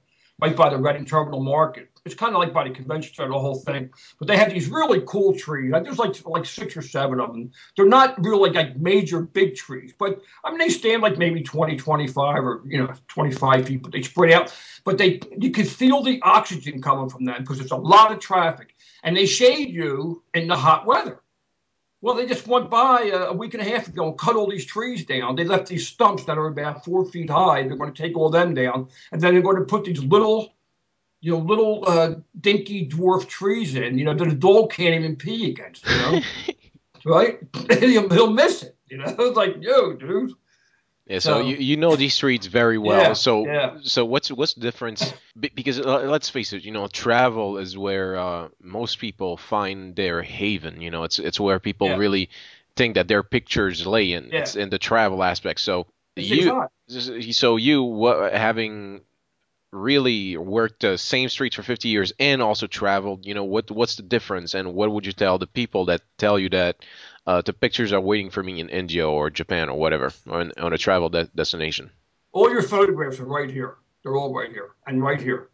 right 0.40 0.56
by 0.56 0.70
the 0.70 0.78
Reading 0.78 1.04
Terminal 1.04 1.42
Market. 1.42 1.88
It's 2.04 2.16
kind 2.16 2.34
of 2.34 2.40
like 2.40 2.52
by 2.52 2.66
the 2.66 2.74
convention 2.74 3.14
center, 3.14 3.30
the 3.30 3.38
whole 3.38 3.60
thing. 3.60 3.90
But 4.18 4.26
they 4.26 4.36
have 4.36 4.52
these 4.52 4.68
really 4.68 5.02
cool 5.06 5.38
trees. 5.38 5.72
There's 5.72 5.98
like 5.98 6.26
like 6.26 6.44
six 6.44 6.76
or 6.76 6.82
seven 6.82 7.20
of 7.20 7.32
them. 7.32 7.52
They're 7.76 7.86
not 7.86 8.22
really 8.24 8.50
like 8.50 8.76
major 8.76 9.20
big 9.20 9.54
trees, 9.54 9.92
but 9.96 10.20
I 10.44 10.50
mean 10.50 10.58
they 10.58 10.68
stand 10.68 11.00
like 11.00 11.16
maybe 11.16 11.42
20, 11.42 11.76
25 11.76 12.44
or 12.44 12.62
you 12.66 12.78
know 12.78 12.92
25 13.06 13.66
feet, 13.66 13.82
but 13.82 13.92
they 13.92 14.02
spread 14.02 14.32
out. 14.32 14.52
But 14.84 14.98
they 14.98 15.20
you 15.38 15.52
can 15.52 15.64
feel 15.64 16.02
the 16.02 16.20
oxygen 16.22 16.82
coming 16.82 17.08
from 17.08 17.24
them 17.24 17.36
because 17.40 17.60
it's 17.60 17.70
a 17.70 17.76
lot 17.76 18.10
of 18.10 18.18
traffic, 18.18 18.74
and 19.04 19.16
they 19.16 19.26
shade 19.26 19.70
you 19.70 20.24
in 20.34 20.48
the 20.48 20.56
hot 20.56 20.86
weather. 20.86 21.21
Well, 22.02 22.16
they 22.16 22.26
just 22.26 22.48
went 22.48 22.68
by 22.68 23.12
a, 23.14 23.32
week 23.32 23.54
and 23.54 23.62
a 23.62 23.68
half 23.68 23.86
ago 23.86 24.08
and 24.08 24.18
cut 24.18 24.34
all 24.34 24.50
these 24.50 24.66
trees 24.66 25.06
down. 25.06 25.36
They 25.36 25.44
left 25.44 25.68
these 25.68 25.86
stumps 25.86 26.24
that 26.24 26.36
are 26.36 26.48
about 26.48 26.84
four 26.84 27.04
feet 27.04 27.30
high. 27.30 27.62
They're 27.62 27.76
going 27.76 27.94
to 27.94 28.02
take 28.02 28.16
all 28.16 28.28
them 28.28 28.54
down, 28.54 28.88
and 29.12 29.20
then 29.20 29.32
they're 29.32 29.42
going 29.42 29.58
to 29.58 29.64
put 29.64 29.84
these 29.84 30.02
little, 30.02 30.52
you 31.20 31.30
know, 31.30 31.38
little 31.38 31.84
uh, 31.86 32.16
dinky 32.40 32.88
dwarf 32.88 33.28
trees 33.28 33.76
in. 33.76 33.98
You 33.98 34.04
know, 34.04 34.14
that 34.14 34.26
a 34.26 34.34
dog 34.34 34.72
can't 34.72 34.96
even 34.96 35.14
pee 35.14 35.48
against. 35.48 35.86
You 35.86 35.96
know, 35.96 36.20
right? 37.04 37.38
he'll, 37.78 38.10
he'll 38.10 38.32
miss 38.32 38.64
it. 38.64 38.76
You 38.88 38.98
know, 38.98 39.04
it's 39.18 39.36
like, 39.36 39.56
yo, 39.60 39.92
dude. 39.92 40.32
Yeah, 41.12 41.18
so, 41.18 41.40
you, 41.40 41.56
you 41.56 41.76
know 41.76 41.94
these 41.94 42.14
streets 42.14 42.46
very 42.46 42.78
well. 42.78 43.02
Yeah, 43.02 43.12
so 43.12 43.44
yeah. 43.44 43.76
so 43.82 44.02
what's 44.06 44.32
what's 44.32 44.54
the 44.54 44.62
difference? 44.62 45.12
Because 45.38 45.78
uh, 45.78 46.04
let's 46.04 46.30
face 46.30 46.54
it, 46.54 46.64
you 46.64 46.72
know, 46.72 46.86
travel 46.86 47.58
is 47.58 47.76
where 47.76 48.16
uh, 48.16 48.48
most 48.62 48.98
people 48.98 49.36
find 49.36 49.94
their 49.94 50.22
haven. 50.22 50.80
You 50.80 50.90
know, 50.90 51.04
it's 51.04 51.18
it's 51.18 51.38
where 51.38 51.58
people 51.58 51.88
yeah. 51.88 51.96
really 51.96 52.30
think 52.76 52.94
that 52.94 53.08
their 53.08 53.22
pictures 53.22 53.86
lay 53.86 54.12
in. 54.12 54.32
It's 54.32 54.56
in 54.56 54.70
the 54.70 54.78
travel 54.78 55.22
aspect. 55.22 55.60
So 55.60 55.86
it's 56.16 56.30
you, 56.30 57.32
so 57.32 57.56
you 57.56 57.82
what, 57.82 58.32
having 58.32 59.02
really 59.70 60.36
worked 60.38 60.80
the 60.80 60.96
same 60.96 61.28
streets 61.28 61.56
for 61.56 61.62
50 61.62 61.88
years 61.88 62.12
and 62.18 62.42
also 62.42 62.66
traveled, 62.66 63.26
you 63.26 63.34
know, 63.34 63.44
what 63.44 63.70
what's 63.70 63.96
the 63.96 64.02
difference 64.02 64.54
and 64.54 64.74
what 64.74 64.90
would 64.90 65.04
you 65.04 65.12
tell 65.12 65.36
the 65.36 65.46
people 65.46 65.86
that 65.86 66.00
tell 66.16 66.38
you 66.38 66.48
that 66.50 66.76
uh, 67.26 67.42
the 67.42 67.52
pictures 67.52 67.92
are 67.92 68.00
waiting 68.00 68.30
for 68.30 68.42
me 68.42 68.60
in 68.60 68.68
India 68.68 69.08
or 69.08 69.30
Japan 69.30 69.68
or 69.68 69.78
whatever 69.78 70.12
on, 70.28 70.52
on 70.58 70.72
a 70.72 70.78
travel 70.78 71.08
de- 71.08 71.24
destination. 71.34 71.90
All 72.32 72.50
your 72.50 72.62
photographs 72.62 73.20
are 73.20 73.26
right 73.26 73.50
here. 73.50 73.76
They're 74.02 74.16
all 74.16 74.34
right 74.34 74.50
here 74.50 74.70
and 74.86 75.02
right 75.02 75.20
here. 75.20 75.48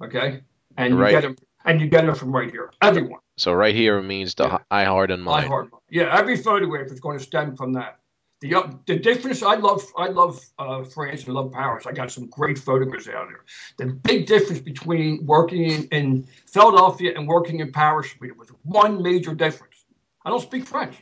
Okay, 0.00 0.42
and 0.76 0.94
you 0.94 1.00
right. 1.00 1.10
get 1.10 1.22
them 1.22 1.36
and 1.64 1.80
you 1.80 1.88
get 1.88 2.06
them 2.06 2.14
from 2.14 2.32
right 2.32 2.50
here. 2.50 2.70
Everyone. 2.80 3.20
So 3.36 3.52
right 3.52 3.74
here 3.74 4.00
means 4.00 4.34
the 4.34 4.44
yeah. 4.44 4.58
I 4.70 4.84
heart 4.84 5.10
and 5.10 5.22
mind. 5.22 5.46
I 5.46 5.48
heart. 5.48 5.70
Yeah, 5.90 6.16
every 6.16 6.36
photograph 6.36 6.92
is 6.92 7.00
going 7.00 7.18
to 7.18 7.24
stem 7.24 7.56
from 7.56 7.72
that. 7.72 7.98
The 8.40 8.54
uh, 8.54 8.70
the 8.86 8.96
difference. 8.96 9.42
I 9.42 9.56
love 9.56 9.84
I 9.96 10.08
love 10.08 10.40
uh, 10.60 10.84
France. 10.84 11.24
I 11.26 11.32
love 11.32 11.50
Paris. 11.50 11.86
I 11.86 11.92
got 11.92 12.12
some 12.12 12.26
great 12.26 12.58
photographs 12.58 13.08
out 13.08 13.26
there. 13.28 13.44
The 13.78 13.92
big 13.92 14.26
difference 14.26 14.60
between 14.60 15.26
working 15.26 15.64
in, 15.64 15.88
in 15.88 16.28
Philadelphia 16.46 17.14
and 17.16 17.26
working 17.26 17.58
in 17.58 17.72
Paris 17.72 18.14
was 18.36 18.50
one 18.62 19.02
major 19.02 19.34
difference. 19.34 19.84
I 20.24 20.30
don't 20.30 20.42
speak 20.42 20.66
French. 20.66 20.94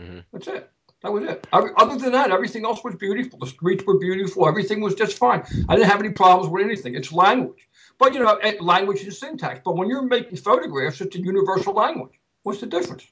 Mm-hmm. 0.00 0.18
That's 0.32 0.48
it. 0.48 0.70
That 1.02 1.12
was 1.12 1.24
it. 1.24 1.46
Other 1.52 1.96
than 1.96 2.12
that, 2.12 2.30
everything 2.30 2.66
else 2.66 2.84
was 2.84 2.94
beautiful. 2.94 3.38
The 3.38 3.46
streets 3.46 3.84
were 3.86 3.98
beautiful. 3.98 4.46
Everything 4.46 4.80
was 4.80 4.94
just 4.94 5.16
fine. 5.16 5.42
I 5.68 5.76
didn't 5.76 5.90
have 5.90 6.00
any 6.00 6.10
problems 6.10 6.50
with 6.50 6.64
anything. 6.64 6.94
It's 6.94 7.10
language. 7.10 7.68
But, 7.98 8.12
you 8.12 8.20
know, 8.20 8.34
eh, 8.36 8.56
language 8.60 9.02
is 9.04 9.18
syntax. 9.18 9.60
But 9.64 9.76
when 9.76 9.88
you're 9.88 10.02
making 10.02 10.36
photographs, 10.36 11.00
it's 11.00 11.16
a 11.16 11.20
universal 11.20 11.72
language. 11.72 12.12
What's 12.42 12.60
the 12.60 12.66
difference? 12.66 13.06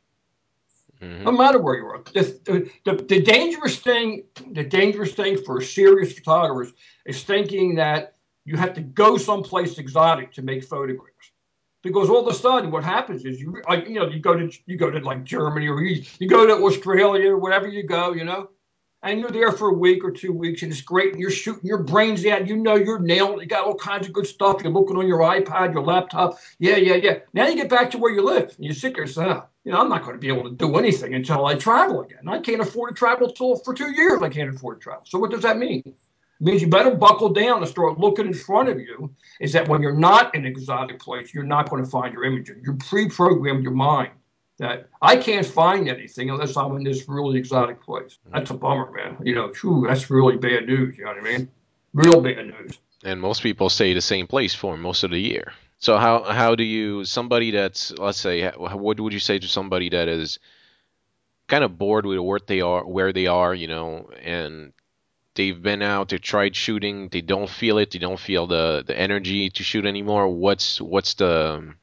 Mm-hmm. 1.01 1.25
No 1.25 1.33
matter 1.33 1.61
where 1.61 1.77
you 1.77 1.87
are. 1.87 2.03
The, 2.13 2.71
the, 2.85 3.05
the, 3.05 3.23
dangerous 3.23 3.79
thing, 3.79 4.25
the 4.51 4.65
dangerous 4.65 5.13
thing 5.13 5.39
for 5.39 5.61
serious 5.63 6.13
photographers 6.13 6.73
is 7.07 7.23
thinking 7.23 7.77
that 7.77 8.17
you 8.45 8.57
have 8.57 8.75
to 8.75 8.81
go 8.81 9.17
someplace 9.17 9.79
exotic 9.79 10.33
to 10.33 10.43
make 10.43 10.65
photographs. 10.65 11.31
Because 11.89 12.11
all 12.11 12.27
of 12.27 12.35
a 12.35 12.37
sudden, 12.39 12.71
what 12.71 12.85
happens 12.85 13.25
is 13.25 13.41
you, 13.41 13.63
uh, 13.69 13.77
you 13.87 13.95
know, 13.95 14.09
you 14.09 14.21
go 14.21 14.35
to 14.35 14.51
you 14.67 14.77
go 14.77 14.91
to 14.91 14.99
like 15.01 15.25
Germany 15.25 15.69
or 15.69 15.83
you, 15.83 16.05
you 16.19 16.29
go 16.29 16.47
to 16.47 16.55
Australia, 16.65 17.31
or 17.31 17.39
wherever 17.39 17.67
you 17.67 17.83
go, 17.83 18.13
you 18.13 18.25
know, 18.25 18.51
and 19.03 19.21
you're 19.21 19.31
there 19.31 19.53
for 19.53 19.71
a 19.71 19.73
week 19.73 20.05
or 20.05 20.11
two 20.11 20.33
weeks, 20.33 20.63
and 20.63 20.71
it's 20.71 20.83
great, 20.83 21.13
and 21.13 21.21
you're 21.21 21.31
shooting 21.31 21.65
your 21.65 21.83
brains 21.83 22.27
out. 22.27 22.47
You 22.47 22.57
know 22.57 22.75
you're 22.75 22.99
nailed. 22.99 23.41
You 23.41 23.47
got 23.47 23.65
all 23.65 23.75
kinds 23.75 24.07
of 24.07 24.13
good 24.13 24.27
stuff. 24.27 24.63
You're 24.63 24.73
looking 24.73 24.97
on 24.97 25.07
your 25.07 25.21
iPad, 25.21 25.73
your 25.73 25.83
laptop. 25.85 26.39
Yeah, 26.59 26.77
yeah, 26.77 26.97
yeah. 26.97 27.19
Now 27.33 27.49
you 27.49 27.57
get 27.57 27.71
back 27.71 27.91
to 27.93 27.99
where 27.99 28.13
you 28.13 28.23
live, 28.23 28.55
and 28.57 28.65
you 28.67 28.73
sit 28.75 28.95
there 28.95 29.05
and 29.05 29.13
say, 29.13 29.25
oh, 29.25 29.45
you 29.65 29.73
know, 29.73 29.81
I'm 29.81 29.89
not 29.89 30.03
going 30.03 30.15
to 30.15 30.21
be 30.21 30.29
able 30.29 30.45
to 30.45 30.55
do 30.55 30.77
anything 30.77 31.15
until 31.15 31.47
I 31.47 31.55
travel 31.55 32.03
again. 32.03 32.29
I 32.29 32.41
can't 32.41 32.61
afford 32.61 32.91
to 32.91 32.99
travel 32.99 33.31
till 33.31 33.57
for 33.57 33.73
two 33.73 33.93
years. 33.93 34.21
I 34.23 34.29
can't 34.29 34.55
afford 34.55 34.81
to 34.81 34.85
travel. 34.85 35.05
So 35.07 35.19
what 35.19 35.31
does 35.31 35.43
that 35.43 35.59
mean? 35.59 35.95
Means 36.41 36.63
you 36.63 36.69
better 36.69 36.95
buckle 36.95 37.31
down 37.31 37.59
and 37.59 37.69
start 37.69 37.99
looking 37.99 38.27
in 38.27 38.35
front 38.35 38.69
of 38.69 38.79
you. 38.79 39.13
Is 39.41 39.53
that 39.55 39.69
when 39.69 39.83
you're 39.83 39.97
not 39.97 40.35
in 40.35 40.43
an 40.43 40.47
exotic 40.47 41.01
place, 41.01 41.35
you're 41.35 41.43
not 41.45 41.69
going 41.69 41.85
to 41.85 41.91
find 41.91 42.15
your 42.15 42.25
images. 42.25 42.59
You're 42.63 42.77
pre-programmed 42.77 43.65
your 43.65 43.73
mind 43.73 44.13
that 44.59 44.89
I 45.03 45.17
can't 45.17 45.47
find 45.47 45.89
anything 45.89 46.31
unless 46.31 46.57
I'm 46.57 46.77
in 46.77 46.85
this 46.85 47.09
really 47.09 47.39
exotic 47.39 47.83
place. 47.83 48.19
Mm-hmm. 48.25 48.37
That's 48.37 48.51
a 48.51 48.55
bummer, 48.55 48.91
man. 48.93 49.17
You 49.23 49.35
know, 49.35 49.51
true, 49.51 49.87
that's 49.89 50.11
really 50.11 50.37
bad 50.37 50.67
news. 50.67 50.97
You 50.97 51.05
know 51.05 51.13
what 51.13 51.21
I 51.21 51.39
mean? 51.39 51.49
Real 51.93 52.21
bad 52.21 52.47
news. 52.47 52.79
And 53.05 53.21
most 53.21 53.43
people 53.43 53.71
stay 53.71 53.95
the 53.95 54.01
same 54.01 54.27
place 54.27 54.55
for 54.55 54.77
most 54.77 55.05
of 55.05 55.11
the 55.11 55.21
year. 55.21 55.53
So 55.79 55.97
how 55.97 56.25
how 56.25 56.57
do 56.57 56.65
you 56.65 57.05
somebody 57.05 57.53
that's 57.53 57.93
let's 57.93 58.19
say 58.19 58.51
what 58.51 58.99
would 58.99 59.13
you 59.13 59.21
say 59.21 59.39
to 59.39 59.47
somebody 59.47 59.89
that 59.91 60.09
is 60.09 60.41
kind 61.47 61.63
of 61.63 61.79
bored 61.79 62.05
with 62.05 62.19
where 62.19 62.41
they 62.45 62.61
are 62.61 62.85
where 62.85 63.13
they 63.13 63.29
are, 63.29 63.55
you 63.55 63.69
know, 63.69 64.11
and 64.23 64.73
they've 65.39 65.63
been 65.63 65.81
out, 65.81 66.11
they 66.11 66.19
tried 66.19 66.55
shooting, 66.55 67.09
they 67.09 67.23
don't 67.23 67.49
feel 67.49 67.79
it, 67.79 67.93
they 67.93 67.99
don't 67.99 68.21
feel 68.21 68.47
the 68.47 68.85
the 68.87 68.97
energy 69.07 69.49
to 69.57 69.63
shoot 69.63 69.87
anymore. 69.87 70.29
What's 70.29 70.81
what's 70.81 71.15
the 71.15 71.75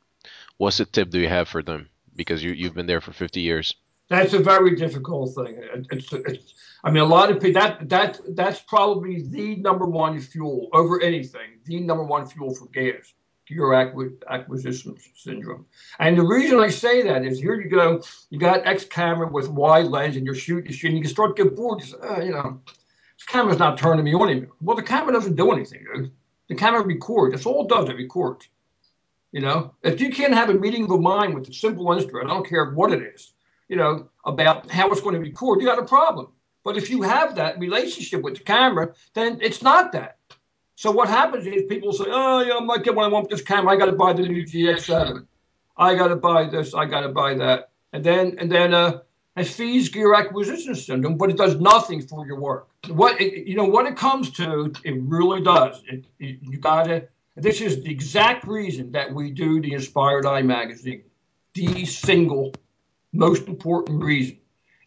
what's 0.57 0.77
the 0.77 0.85
tip 0.85 1.09
do 1.09 1.19
you 1.19 1.29
have 1.29 1.47
for 1.47 1.63
them? 1.63 1.89
because 2.15 2.43
you 2.43 2.51
you've 2.51 2.73
been 2.73 2.87
there 2.87 3.01
for 3.01 3.11
50 3.11 3.41
years. 3.41 3.75
That's 4.09 4.33
a 4.33 4.39
very 4.39 4.75
difficult 4.75 5.33
thing. 5.33 5.59
It's, 5.91 6.13
it's, 6.13 6.53
I 6.83 6.91
mean, 6.91 7.01
a 7.01 7.07
lot 7.07 7.31
of 7.31 7.41
people 7.41 7.61
that 7.61 7.89
that 7.89 8.19
that's 8.35 8.61
probably 8.61 9.23
the 9.23 9.55
number 9.57 9.85
one 9.85 10.19
fuel 10.19 10.69
over 10.73 11.01
anything. 11.01 11.59
The 11.65 11.79
number 11.79 12.03
one 12.03 12.27
fuel 12.27 12.53
for 12.53 12.67
gas, 12.67 13.13
gear 13.47 13.73
acquisition 13.73 14.95
syndrome. 15.15 15.65
And 15.99 16.17
the 16.17 16.23
reason 16.23 16.59
I 16.59 16.69
say 16.69 17.01
that 17.03 17.25
is 17.25 17.39
here 17.39 17.59
you 17.59 17.69
go, 17.69 18.03
you 18.29 18.37
got 18.37 18.67
X 18.67 18.85
camera 18.85 19.27
with 19.27 19.49
wide 19.49 19.87
lens, 19.87 20.17
and 20.17 20.25
you're 20.25 20.35
shooting, 20.35 20.71
shooting, 20.71 20.97
you 20.97 21.03
can 21.03 21.11
start 21.11 21.35
to 21.35 21.43
get 21.43 21.55
bored. 21.55 21.81
You, 21.81 21.87
say, 21.87 21.97
oh, 22.01 22.21
you 22.21 22.31
know, 22.31 22.61
this 23.17 23.25
camera's 23.27 23.59
not 23.59 23.77
turning 23.77 24.05
me 24.05 24.13
on 24.13 24.29
anymore. 24.29 24.55
Well, 24.61 24.75
the 24.75 24.83
camera 24.83 25.13
doesn't 25.13 25.35
do 25.35 25.51
anything. 25.51 25.85
Dude. 25.93 26.11
The 26.47 26.55
camera 26.55 26.81
records. 26.83 27.33
That's 27.33 27.45
all 27.45 27.63
it 27.63 27.69
does. 27.69 27.89
It 27.89 27.95
records. 27.95 28.47
You 29.31 29.41
know, 29.41 29.73
if 29.83 29.99
you 29.99 30.11
can't 30.11 30.33
have 30.33 30.49
a 30.49 30.53
meeting 30.53 30.83
of 30.83 30.89
the 30.89 30.97
mind 30.97 31.35
with 31.35 31.49
a 31.49 31.53
simple 31.53 31.91
instrument, 31.91 32.29
I 32.29 32.33
don't 32.33 32.47
care 32.47 32.71
what 32.71 32.93
it 32.93 33.01
is, 33.01 33.33
you 33.67 33.75
know, 33.75 34.07
about 34.23 34.71
how 34.71 34.89
it's 34.89 35.01
going 35.01 35.15
to 35.15 35.19
record, 35.19 35.59
you 35.59 35.67
got 35.67 35.77
a 35.77 35.85
problem. 35.85 36.29
But 36.63 36.77
if 36.77 36.89
you 36.89 37.01
have 37.01 37.35
that 37.35 37.59
relationship 37.59 38.21
with 38.21 38.37
the 38.37 38.43
camera, 38.43 38.93
then 39.13 39.37
it's 39.41 39.61
not 39.61 39.91
that. 39.91 40.17
So 40.75 40.89
what 40.89 41.09
happens 41.09 41.45
is 41.45 41.63
people 41.67 41.91
say, 41.91 42.05
"Oh, 42.07 42.41
yeah, 42.41 42.55
I 42.55 42.59
might 42.61 42.83
get 42.83 42.95
what 42.95 43.05
I 43.05 43.07
want 43.09 43.29
with 43.29 43.37
this 43.37 43.45
camera. 43.45 43.73
I 43.73 43.75
got 43.75 43.85
to 43.85 43.91
buy 43.93 44.13
the 44.13 44.23
new 44.23 44.43
GX7. 44.45 45.25
I 45.77 45.95
got 45.95 46.07
to 46.07 46.15
buy 46.15 46.45
this. 46.45 46.73
I 46.73 46.85
got 46.85 47.01
to 47.01 47.09
buy 47.09 47.33
that." 47.35 47.71
And 47.93 48.03
then 48.03 48.35
and 48.39 48.51
then 48.51 48.73
uh, 48.73 48.99
it 49.35 49.45
feeds 49.45 49.89
gear 49.89 50.13
acquisition 50.13 50.75
syndrome, 50.75 51.17
but 51.17 51.29
it 51.29 51.37
does 51.37 51.59
nothing 51.59 52.01
for 52.01 52.25
your 52.25 52.39
work. 52.39 52.67
What 52.87 53.19
it, 53.19 53.47
you 53.47 53.55
know, 53.55 53.65
what 53.65 53.85
it 53.85 53.97
comes 53.97 54.31
to, 54.31 54.71
it 54.83 54.95
really 55.01 55.41
does. 55.41 55.81
It, 55.87 56.05
it, 56.19 56.39
you 56.41 56.57
got 56.57 56.83
to 56.83 57.07
this 57.35 57.59
is 57.59 57.83
the 57.83 57.91
exact 57.91 58.47
reason 58.47 58.91
that 58.93 59.13
we 59.13 59.31
do 59.31 59.59
the 59.59 59.73
Inspired 59.73 60.25
Eye 60.25 60.41
magazine. 60.41 61.03
The 61.53 61.85
single 61.85 62.53
most 63.11 63.47
important 63.47 64.03
reason 64.03 64.37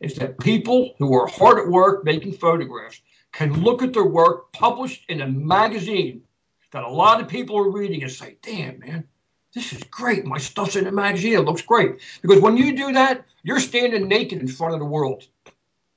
is 0.00 0.14
that 0.14 0.38
people 0.38 0.94
who 0.98 1.14
are 1.14 1.26
hard 1.26 1.58
at 1.58 1.68
work 1.68 2.04
making 2.04 2.32
photographs 2.32 3.02
can 3.32 3.62
look 3.62 3.82
at 3.82 3.92
their 3.92 4.04
work 4.04 4.52
published 4.52 5.04
in 5.10 5.20
a 5.20 5.28
magazine 5.28 6.22
that 6.70 6.84
a 6.84 6.88
lot 6.88 7.20
of 7.20 7.28
people 7.28 7.58
are 7.58 7.70
reading 7.70 8.02
and 8.02 8.12
say, 8.12 8.36
damn, 8.42 8.78
man, 8.78 9.04
this 9.58 9.72
is 9.72 9.82
great. 9.84 10.24
My 10.24 10.38
stuff's 10.38 10.76
in 10.76 10.86
a 10.86 10.92
magazine. 10.92 11.34
It 11.34 11.40
looks 11.40 11.62
great. 11.62 11.96
Because 12.22 12.40
when 12.40 12.56
you 12.56 12.76
do 12.76 12.92
that, 12.92 13.24
you're 13.42 13.58
standing 13.58 14.06
naked 14.06 14.40
in 14.40 14.46
front 14.46 14.74
of 14.74 14.78
the 14.78 14.86
world. 14.86 15.26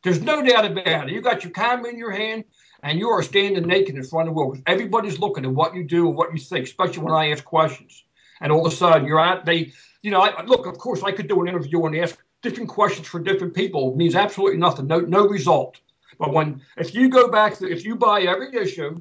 There's 0.03 0.21
no 0.21 0.41
doubt 0.41 0.65
about 0.65 1.09
it. 1.09 1.13
You 1.13 1.21
got 1.21 1.43
your 1.43 1.53
camera 1.53 1.91
in 1.91 1.97
your 1.97 2.09
hand 2.09 2.45
and 2.81 2.97
you 2.97 3.09
are 3.09 3.21
standing 3.21 3.67
naked 3.67 3.95
in 3.95 4.03
front 4.03 4.27
of 4.27 4.33
the 4.33 4.37
world. 4.37 4.57
Everybody's 4.65 5.19
looking 5.19 5.45
at 5.45 5.51
what 5.51 5.75
you 5.75 5.83
do 5.83 6.07
and 6.07 6.17
what 6.17 6.33
you 6.33 6.39
think, 6.39 6.65
especially 6.65 7.03
when 7.03 7.13
I 7.13 7.29
ask 7.29 7.43
questions. 7.43 8.03
And 8.41 8.51
all 8.51 8.65
of 8.65 8.73
a 8.73 8.75
sudden, 8.75 9.07
you're 9.07 9.19
out. 9.19 9.45
They, 9.45 9.73
you 10.01 10.09
know, 10.09 10.21
I, 10.21 10.43
look. 10.43 10.65
Of 10.65 10.79
course, 10.79 11.03
I 11.03 11.11
could 11.11 11.27
do 11.27 11.39
an 11.43 11.47
interview 11.47 11.85
and 11.85 11.95
ask 11.95 12.17
different 12.41 12.69
questions 12.69 13.07
for 13.07 13.19
different 13.19 13.53
people. 13.53 13.91
It 13.91 13.97
means 13.97 14.15
absolutely 14.15 14.57
nothing. 14.57 14.87
No, 14.87 15.01
no 15.01 15.27
result. 15.27 15.79
But 16.17 16.33
when 16.33 16.61
if 16.77 16.95
you 16.95 17.09
go 17.09 17.29
back, 17.29 17.59
to, 17.59 17.71
if 17.71 17.85
you 17.85 17.95
buy 17.95 18.21
every 18.21 18.55
issue, 18.55 18.99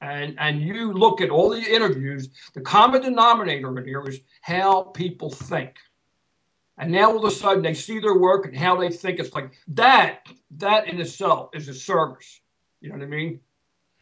and 0.00 0.36
and 0.38 0.60
you 0.60 0.92
look 0.92 1.20
at 1.20 1.30
all 1.30 1.50
the 1.50 1.60
interviews, 1.60 2.28
the 2.54 2.60
common 2.60 3.02
denominator 3.02 3.76
in 3.78 3.84
here 3.84 4.06
is 4.06 4.20
how 4.40 4.82
people 4.82 5.30
think. 5.30 5.76
And 6.78 6.92
now 6.92 7.10
all 7.10 7.18
of 7.18 7.24
a 7.24 7.30
sudden 7.30 7.62
they 7.62 7.74
see 7.74 8.00
their 8.00 8.18
work 8.18 8.46
and 8.46 8.56
how 8.56 8.76
they 8.76 8.90
think. 8.90 9.18
It's 9.18 9.34
like 9.34 9.52
that. 9.68 10.26
That 10.58 10.88
in 10.88 11.00
itself 11.00 11.50
is 11.54 11.68
a 11.68 11.74
service. 11.74 12.40
You 12.80 12.90
know 12.90 12.96
what 12.96 13.04
I 13.04 13.08
mean? 13.08 13.40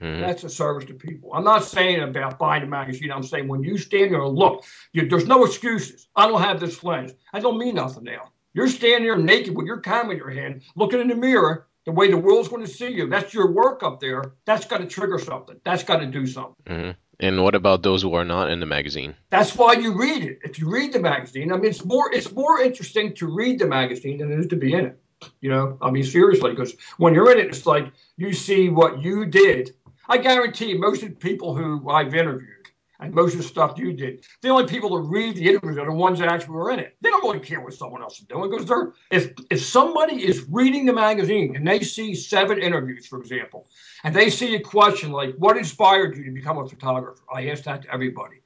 Mm-hmm. 0.01 0.23
That's 0.23 0.43
a 0.43 0.51
service 0.51 0.87
to 0.87 0.95
people. 0.95 1.33
I'm 1.33 1.45
not 1.45 1.65
saying 1.65 2.01
about 2.03 2.39
buying 2.39 2.65
a 2.65 2.67
magazine. 2.67 3.13
I'm 3.13 3.23
saying 3.23 3.47
when 3.47 3.63
you 3.63 3.79
stand 3.79 4.13
there 4.13 4.23
and 4.23 4.37
look, 4.37 4.65
you, 4.93 5.09
there's 5.09 5.27
no 5.27 5.45
excuses. 5.45 6.09
I 6.17 6.27
don't 6.27 6.43
have 6.43 6.59
this 6.59 6.83
lens. 6.83 7.13
I 7.33 7.39
don't 7.39 7.59
mean 7.59 7.77
nothing 7.77 8.05
now. 8.05 8.33
You're 8.55 8.69
standing 8.69 9.05
there 9.05 9.17
naked 9.17 9.57
with 9.57 9.67
your 9.67 9.79
camera 9.79 10.13
in 10.13 10.19
your 10.19 10.31
hand, 10.31 10.63
looking 10.75 11.01
in 11.01 11.09
the 11.09 11.15
mirror, 11.15 11.67
the 11.85 11.93
way 11.93 12.11
the 12.11 12.17
world's 12.17 12.49
going 12.49 12.65
to 12.65 12.71
see 12.71 12.89
you. 12.89 13.09
That's 13.09 13.35
your 13.35 13.51
work 13.51 13.83
up 13.83 14.01
there. 14.01 14.33
That's 14.45 14.67
got 14.67 14.79
to 14.79 14.87
trigger 14.87 15.19
something. 15.19 15.61
That's 15.65 15.83
got 15.83 15.99
to 15.99 16.07
do 16.07 16.27
something. 16.27 16.65
Mm-hmm. 16.67 16.91
And 17.21 17.43
what 17.43 17.55
about 17.55 17.83
those 17.83 18.03
who 18.03 18.15
are 18.15 18.25
not 18.25 18.51
in 18.51 18.61
the 18.61 18.67
magazine? 18.67 19.15
That's 19.31 19.55
why 19.55 19.75
you 19.75 19.97
read 19.97 20.25
it. 20.25 20.41
If 20.43 20.59
you 20.59 20.69
read 20.69 20.93
the 20.93 21.01
magazine, 21.01 21.53
I 21.53 21.57
mean, 21.57 21.67
it's 21.67 21.85
more 21.85 22.13
it's 22.13 22.33
more 22.33 22.61
interesting 22.61 23.15
to 23.17 23.27
read 23.27 23.59
the 23.59 23.67
magazine 23.67 24.19
than 24.19 24.33
it 24.33 24.41
is 24.41 24.47
to 24.49 24.57
be 24.57 24.73
in 24.73 24.87
it. 24.87 25.01
You 25.41 25.51
know, 25.51 25.79
I 25.81 25.91
mean, 25.91 26.05
seriously, 26.05 26.51
because 26.51 26.75
when 26.99 27.15
you're 27.15 27.31
in 27.31 27.39
it, 27.39 27.47
it's 27.47 27.67
like 27.67 27.93
you 28.17 28.33
see 28.33 28.69
what 28.69 29.03
you 29.03 29.27
did. 29.27 29.75
I 30.09 30.19
guarantee 30.19 30.75
most 30.75 31.03
of 31.03 31.11
the 31.11 31.15
people 31.15 31.55
who 31.57 31.89
I've 31.89 32.15
interviewed 32.15 32.64
and 33.01 33.13
most 33.13 33.33
of 33.33 33.39
the 33.39 33.45
stuff 33.45 33.79
you 33.79 33.93
did, 33.93 34.25
the 34.43 34.49
only 34.49 34.67
people 34.67 34.91
that 34.97 35.09
read 35.09 35.37
the 35.37 35.49
interviews 35.49 35.79
are 35.79 35.87
the 35.87 35.93
ones 35.93 36.19
that 36.19 36.29
actually 36.29 36.55
were 36.55 36.71
in 36.71 36.79
it. 36.79 36.97
They 37.01 37.11
don't 37.11 37.23
really 37.23 37.45
care 37.45 37.61
what 37.61 37.75
someone 37.75 38.03
else 38.03 38.19
is 38.21 38.27
doing 38.27 38.51
because 38.51 38.67
they're 38.67 38.93
if 39.11 39.33
if 39.51 39.65
somebody 39.65 40.27
is 40.27 40.47
reading 40.49 40.87
the 40.87 40.93
magazine 40.93 41.57
and 41.57 41.67
they 41.67 41.81
see 41.81 42.15
seven 42.15 42.59
interviews, 42.59 43.07
for 43.07 43.21
example, 43.21 43.69
and 44.05 44.15
they 44.15 44.31
see 44.31 44.55
a 44.55 44.61
question 44.61 45.13
like, 45.13 45.35
"What 45.37 45.57
inspired 45.57 46.17
you 46.17 46.25
to 46.25 46.31
become 46.31 46.59
a 46.59 46.69
photographer?" 46.69 47.23
I 47.33 47.49
ask 47.49 47.65
that 47.65 47.83
to 47.83 47.93
everybody. 47.93 48.37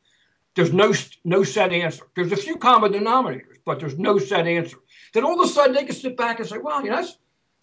There's 0.54 0.72
no 0.72 0.92
no 1.24 1.44
set 1.44 1.72
answer. 1.72 2.04
There's 2.16 2.32
a 2.32 2.36
few 2.36 2.56
common 2.56 2.92
denominators, 2.92 3.58
but 3.64 3.78
there's 3.78 3.98
no 3.98 4.18
set 4.18 4.46
answer 4.46 4.78
then 5.12 5.24
all 5.24 5.40
of 5.40 5.48
a 5.48 5.52
sudden 5.52 5.74
they 5.74 5.84
can 5.84 5.94
sit 5.94 6.16
back 6.16 6.38
and 6.38 6.48
say, 6.48 6.58
well, 6.58 6.82
you 6.84 6.90
know, 6.90 7.06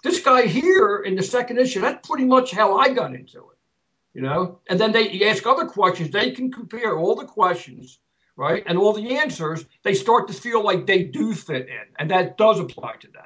this 0.03 0.21
guy 0.21 0.43
here 0.43 0.97
in 0.97 1.15
the 1.15 1.23
second 1.23 1.57
issue, 1.57 1.81
that's 1.81 2.07
pretty 2.07 2.25
much 2.25 2.51
how 2.51 2.77
I 2.77 2.89
got 2.89 3.13
into 3.13 3.39
it, 3.39 3.54
you 4.15 4.21
know? 4.21 4.59
And 4.69 4.79
then 4.79 4.93
they 4.93 5.27
ask 5.29 5.45
other 5.45 5.65
questions. 5.65 6.09
They 6.09 6.31
can 6.31 6.51
compare 6.51 6.97
all 6.97 7.15
the 7.15 7.25
questions, 7.25 7.99
right? 8.37 8.63
And 8.65 8.77
all 8.77 8.93
the 8.93 9.17
answers, 9.17 9.65
they 9.83 9.93
start 9.93 10.27
to 10.29 10.33
feel 10.33 10.63
like 10.63 10.87
they 10.87 11.03
do 11.03 11.33
fit 11.33 11.67
in. 11.67 11.85
And 11.99 12.09
that 12.09 12.37
does 12.37 12.59
apply 12.59 12.93
to 13.01 13.07
them. 13.09 13.25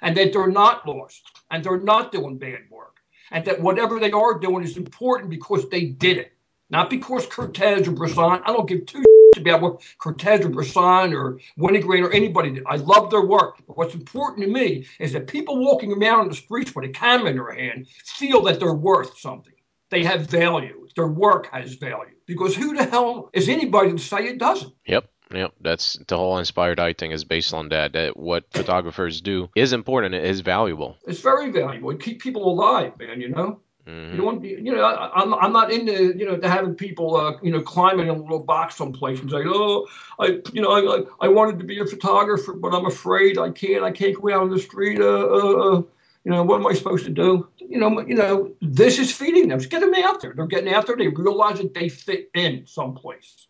And 0.00 0.16
that 0.16 0.32
they're 0.32 0.46
not 0.46 0.86
lost 0.86 1.22
and 1.50 1.62
they're 1.62 1.80
not 1.80 2.12
doing 2.12 2.38
bad 2.38 2.60
work. 2.70 2.98
And 3.32 3.44
that 3.46 3.60
whatever 3.60 3.98
they 3.98 4.12
are 4.12 4.38
doing 4.38 4.62
is 4.64 4.76
important 4.76 5.28
because 5.28 5.68
they 5.68 5.86
did 5.86 6.16
it, 6.16 6.32
not 6.70 6.88
because 6.88 7.26
Cartier-Bresson. 7.26 8.42
I 8.44 8.52
don't 8.52 8.68
give 8.68 8.86
two 8.86 9.02
about 9.36 9.60
what 9.60 9.82
Cartier-Bresson 9.98 11.12
or 11.14 11.38
Winogrand 11.58 12.04
or 12.04 12.12
anybody 12.12 12.52
did. 12.52 12.64
I 12.66 12.76
love 12.76 13.10
their 13.10 13.26
work. 13.26 13.58
But 13.66 13.76
what's 13.76 13.94
important 13.94 14.46
to 14.46 14.52
me 14.52 14.86
is 15.00 15.12
that 15.12 15.26
people 15.26 15.58
walking 15.58 15.92
around 15.92 16.20
on 16.20 16.28
the 16.28 16.36
streets 16.36 16.74
with 16.74 16.84
a 16.84 16.92
camera 16.92 17.30
in 17.30 17.36
their 17.36 17.52
hand 17.52 17.88
feel 18.04 18.42
that 18.42 18.60
they're 18.60 18.72
worth 18.72 19.18
something. 19.18 19.52
They 19.90 20.04
have 20.04 20.26
value. 20.26 20.86
Their 20.96 21.08
work 21.08 21.48
has 21.52 21.74
value. 21.74 22.14
Because 22.26 22.54
who 22.54 22.76
the 22.76 22.84
hell 22.84 23.30
is 23.32 23.48
anybody 23.48 23.92
to 23.92 23.98
say 23.98 24.26
it 24.26 24.38
doesn't? 24.38 24.72
Yep. 24.86 25.08
Yep, 25.30 25.52
that's 25.60 25.98
the 26.08 26.16
whole 26.16 26.38
inspired 26.38 26.80
eye 26.80 26.94
thing 26.94 27.10
is 27.10 27.24
based 27.24 27.52
on 27.52 27.68
that. 27.68 27.92
That 27.92 28.16
what 28.16 28.50
photographers 28.50 29.20
do 29.20 29.50
is 29.54 29.74
important. 29.74 30.14
It 30.14 30.24
is 30.24 30.40
valuable. 30.40 30.96
It's 31.06 31.20
very 31.20 31.50
valuable. 31.50 31.90
It 31.90 32.00
keep 32.00 32.22
people 32.22 32.50
alive, 32.50 32.98
man. 32.98 33.20
You 33.20 33.28
know. 33.28 33.60
Mm-hmm. 33.86 34.16
You 34.16 34.22
know, 34.22 34.42
you 34.42 34.76
know, 34.76 34.82
I, 34.82 35.22
am 35.22 35.32
I'm, 35.34 35.44
I'm 35.44 35.52
not 35.52 35.72
into 35.72 36.16
you 36.16 36.26
know 36.26 36.38
having 36.46 36.74
people 36.74 37.16
uh, 37.16 37.38
you 37.42 37.50
know 37.50 37.62
climbing 37.62 38.08
in 38.08 38.14
a 38.14 38.18
little 38.18 38.40
box 38.40 38.76
someplace 38.76 39.20
and 39.20 39.30
say, 39.30 39.42
oh, 39.46 39.86
I 40.18 40.40
you 40.52 40.60
know 40.60 40.70
I, 40.70 41.26
I 41.26 41.28
wanted 41.28 41.58
to 41.58 41.64
be 41.64 41.78
a 41.80 41.86
photographer, 41.86 42.52
but 42.52 42.74
I'm 42.74 42.84
afraid 42.84 43.38
I 43.38 43.50
can't. 43.50 43.82
I 43.82 43.90
can't 43.90 44.20
go 44.20 44.30
out 44.30 44.42
on 44.42 44.50
the 44.50 44.58
street. 44.58 45.00
Uh, 45.00 45.04
uh, 45.04 45.78
uh, 45.78 45.82
you 46.28 46.34
know, 46.34 46.42
what 46.42 46.60
am 46.60 46.66
I 46.66 46.74
supposed 46.74 47.06
to 47.06 47.10
do? 47.10 47.48
You 47.56 47.78
know, 47.78 48.00
you 48.06 48.14
know, 48.14 48.52
this 48.60 48.98
is 48.98 49.10
feeding 49.10 49.48
them. 49.48 49.60
Just 49.60 49.70
get 49.70 49.80
them 49.80 49.94
out 49.94 50.20
there. 50.20 50.34
They're 50.36 50.46
getting 50.46 50.74
out 50.74 50.86
there. 50.86 50.94
They 50.94 51.08
realize 51.08 51.56
that 51.56 51.72
they 51.72 51.88
fit 51.88 52.28
in 52.34 52.66
someplace. 52.66 53.46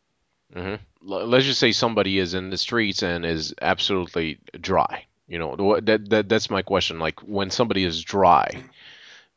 Mm-hmm. 0.55 0.77
Let's 1.03 1.45
just 1.45 1.59
say 1.59 1.73
somebody 1.73 2.21
is 2.21 2.35
in 2.35 2.51
the 2.51 2.57
streets 2.57 3.03
and 3.03 3.27
is 3.27 3.53
absolutely 3.61 4.39
dry. 4.61 5.07
You 5.27 5.41
know, 5.41 5.81
that, 5.81 6.09
that 6.11 6.29
that's 6.29 6.51
my 6.51 6.63
question. 6.63 7.01
Like 7.01 7.19
when 7.19 7.51
somebody 7.51 7.83
is 7.83 8.01
dry 8.01 8.63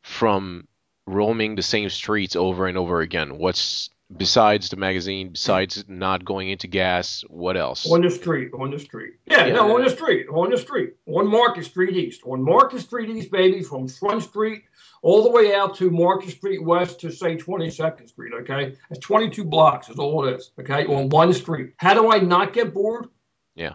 from 0.02 0.68
roaming 1.08 1.56
the 1.56 1.62
same 1.62 1.90
streets 1.90 2.36
over 2.36 2.68
and 2.68 2.78
over 2.78 3.00
again, 3.00 3.38
what's 3.38 3.90
besides 4.16 4.68
the 4.68 4.76
magazine, 4.76 5.30
besides 5.30 5.84
not 5.88 6.24
going 6.24 6.50
into 6.50 6.66
gas, 6.66 7.24
what 7.28 7.56
else? 7.56 7.90
On 7.90 8.02
the 8.02 8.10
street, 8.10 8.50
on 8.58 8.70
the 8.70 8.78
street. 8.78 9.14
Yeah, 9.26 9.46
yeah. 9.46 9.54
no, 9.54 9.74
on 9.76 9.84
the 9.84 9.90
street, 9.90 10.26
on 10.28 10.50
the 10.50 10.58
street. 10.58 10.94
On 11.06 11.26
Market 11.28 11.64
Street 11.64 11.96
East. 11.96 12.22
On 12.24 12.42
Market 12.42 12.80
Street 12.80 13.10
East, 13.10 13.30
baby, 13.30 13.62
from 13.62 13.88
Front 13.88 14.22
Street 14.22 14.62
all 15.02 15.24
the 15.24 15.30
way 15.30 15.54
out 15.54 15.74
to 15.76 15.90
Market 15.90 16.30
Street 16.30 16.62
West 16.62 17.00
to 17.00 17.10
say 17.10 17.36
22nd 17.36 18.08
Street, 18.08 18.32
okay? 18.40 18.76
It's 18.90 19.00
22 19.00 19.44
blocks 19.44 19.88
is 19.88 19.98
all 19.98 20.26
it 20.26 20.36
is, 20.36 20.52
okay? 20.60 20.86
On 20.86 21.08
one 21.08 21.32
street. 21.32 21.74
How 21.76 21.94
do 21.94 22.10
I 22.10 22.18
not 22.18 22.52
get 22.52 22.72
bored? 22.72 23.08
Yeah. 23.54 23.74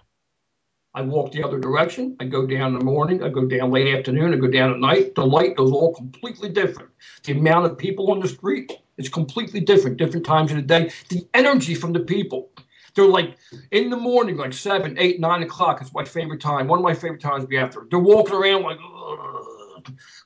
I 0.94 1.02
walk 1.02 1.32
the 1.32 1.44
other 1.44 1.60
direction. 1.60 2.16
I 2.20 2.26
go 2.26 2.48
down 2.48 2.74
in 2.74 2.80
the 2.80 2.86
morning. 2.86 3.22
I 3.22 3.30
go 3.30 3.46
down 3.46 3.72
late 3.72 3.94
afternoon. 3.94 4.34
I 4.34 4.38
go 4.38 4.48
down 4.48 4.72
at 4.72 4.80
night. 4.80 5.14
The 5.16 5.26
light 5.26 5.52
is 5.52 5.72
all 5.72 5.94
completely 5.94 6.50
different. 6.50 6.90
The 7.24 7.34
amount 7.34 7.66
of 7.66 7.78
people 7.78 8.10
on 8.12 8.20
the 8.20 8.28
street 8.28 8.72
is 8.98 9.10
completely 9.10 9.60
different, 9.60 9.98
different 9.98 10.26
times 10.26 10.52
of 10.52 10.58
the 10.58 10.64
day. 10.64 10.92
The 11.10 11.28
energy 11.34 11.76
from 11.76 11.94
the 11.94 12.00
people. 12.00 12.50
They're 12.96 13.06
like 13.06 13.38
in 13.72 13.90
the 13.92 13.98
morning, 13.98 14.38
like 14.38 14.54
seven, 14.54 14.98
eight, 14.98 15.20
nine 15.20 15.44
o'clock. 15.44 15.82
It's 15.82 15.94
my 15.94 16.04
favorite 16.04 16.42
time. 16.42 16.68
One 16.68 16.80
of 16.80 16.84
my 16.84 16.96
favorite 16.96 17.22
times 17.22 17.44
to 17.44 17.48
be 17.48 17.58
after. 17.58 17.86
They're 17.90 18.00
walking 18.00 18.36
around 18.36 18.64
like, 18.64 18.80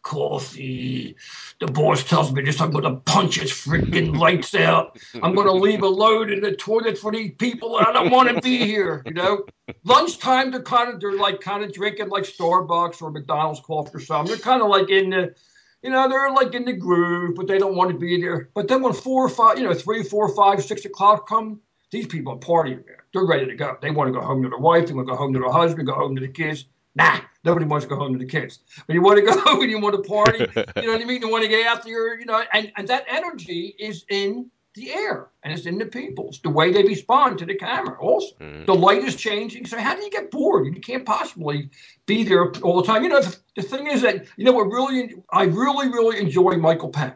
coffee. 0.04 1.16
The 1.60 1.68
boss 1.68 2.04
tells 2.04 2.32
me 2.32 2.42
this. 2.42 2.60
I'm 2.60 2.72
going 2.72 2.84
to 2.84 2.96
punch 3.02 3.40
his 3.40 3.52
freaking 3.52 4.18
lights 4.18 4.56
out. 4.56 4.98
I'm 5.22 5.36
going 5.36 5.48
to 5.48 5.54
leave 5.54 5.84
a 5.84 5.88
load 5.88 6.32
in 6.32 6.42
the 6.42 6.56
toilet 6.56 6.98
for 6.98 7.12
these 7.12 7.34
people. 7.38 7.78
I 7.78 7.92
don't 7.92 8.10
want 8.10 8.30
to 8.30 8.42
be 8.42 8.60
here. 8.60 9.04
You 9.06 9.14
know, 9.14 9.46
lunchtime 9.84 10.52
they're 10.52 10.62
kind 10.62 10.94
of 10.94 11.00
they're 11.00 11.18
like 11.18 11.42
kind 11.42 11.64
of 11.64 11.74
drinking 11.74 12.10
like 12.10 12.24
Starbucks 12.24 13.02
or 13.02 13.12
McDonald's 13.12 13.60
coffee 13.62 13.92
or 13.94 14.00
something. 14.00 14.34
They're 14.34 14.44
kind 14.44 14.62
of 14.62 14.70
like 14.70 14.90
in 14.90 15.12
the 15.12 15.36
you 15.82 15.90
know, 15.90 16.08
they're 16.08 16.32
like 16.32 16.54
in 16.54 16.66
the 16.66 16.74
groove, 16.74 17.36
but 17.36 17.48
they 17.48 17.58
don't 17.58 17.76
want 17.76 17.92
to 17.92 17.98
be 17.98 18.22
there. 18.22 18.50
But 18.54 18.68
then 18.68 18.82
when 18.82 18.94
four 18.94 19.26
or 19.26 19.30
five, 19.30 19.58
you 19.58 19.64
know, 19.64 19.74
three, 19.74 20.04
four, 20.04 20.34
five, 20.36 20.64
six 20.64 20.86
o'clock 20.86 21.28
come, 21.28 21.60
these 21.92 22.08
people 22.08 22.34
are 22.34 22.40
partying. 22.40 22.84
They're 23.14 23.26
ready 23.26 23.46
to 23.48 23.56
go. 23.56 23.78
They 23.82 23.92
want 23.92 24.14
to 24.14 24.18
go 24.18 24.26
home 24.26 24.44
to 24.44 24.50
their 24.50 24.60
wife. 24.60 24.88
They 24.88 24.94
want 24.94 25.08
to 25.08 25.14
go 25.14 25.18
home 25.18 25.34
to 25.34 25.40
their 25.40 25.52
husband, 25.52 25.88
go 25.88 25.94
home 25.94 26.16
to 26.16 26.22
the 26.22 26.28
kids. 26.28 26.66
Nah, 26.96 27.20
nobody 27.44 27.66
wants 27.66 27.86
to 27.86 27.90
go 27.90 27.96
home 27.96 28.14
to 28.14 28.20
the 28.20 28.26
kids. 28.26 28.60
But 28.86 28.94
you 28.94 29.02
want 29.02 29.18
to 29.18 29.26
go 29.26 29.40
home 29.42 29.62
and 29.62 29.72
you 29.72 29.80
want 29.80 29.96
to 29.96 30.08
party, 30.08 30.40
you 30.40 30.88
know 30.88 30.94
what 30.94 31.02
I 31.02 31.06
mean? 31.06 31.22
You 31.22 31.30
want 31.30 31.44
to 31.44 31.50
get 31.50 31.66
out 31.66 31.84
there, 31.84 32.20
you 32.20 32.26
know, 32.26 32.44
and, 32.54 32.72
and 32.76 32.88
that 32.88 33.06
energy 33.08 33.76
is 33.80 34.06
in 34.10 34.50
the 34.74 34.92
air 34.92 35.28
and 35.44 35.54
it's 35.54 35.66
in 35.66 35.78
the 35.78 35.86
people. 35.86 36.30
It's 36.30 36.40
the 36.40 36.50
way 36.50 36.72
they 36.72 36.84
respond 36.84 37.40
to 37.40 37.46
the 37.46 37.56
camera 37.56 37.98
also. 38.00 38.36
Mm. 38.40 38.66
The 38.66 38.76
light 38.76 39.04
is 39.04 39.16
changing. 39.16 39.66
So 39.66 39.78
how 39.78 39.96
do 39.96 40.04
you 40.04 40.10
get 40.10 40.32
bored? 40.32 40.66
You 40.66 40.80
can't 40.80 41.06
possibly 41.06 41.70
be 42.06 42.24
there 42.24 42.52
all 42.62 42.82
the 42.82 42.88
time. 42.88 43.04
You 43.04 43.10
know, 43.10 43.22
the, 43.22 43.36
the 43.56 43.62
thing 43.62 43.88
is 43.88 44.02
that, 44.04 44.26
you 44.38 44.46
know, 44.46 44.54
what 44.54 44.68
really, 44.68 45.16
I 45.32 45.44
really, 45.44 45.90
really 45.90 46.20
enjoy 46.20 46.56
Michael 46.58 46.90
Penn. 46.90 47.14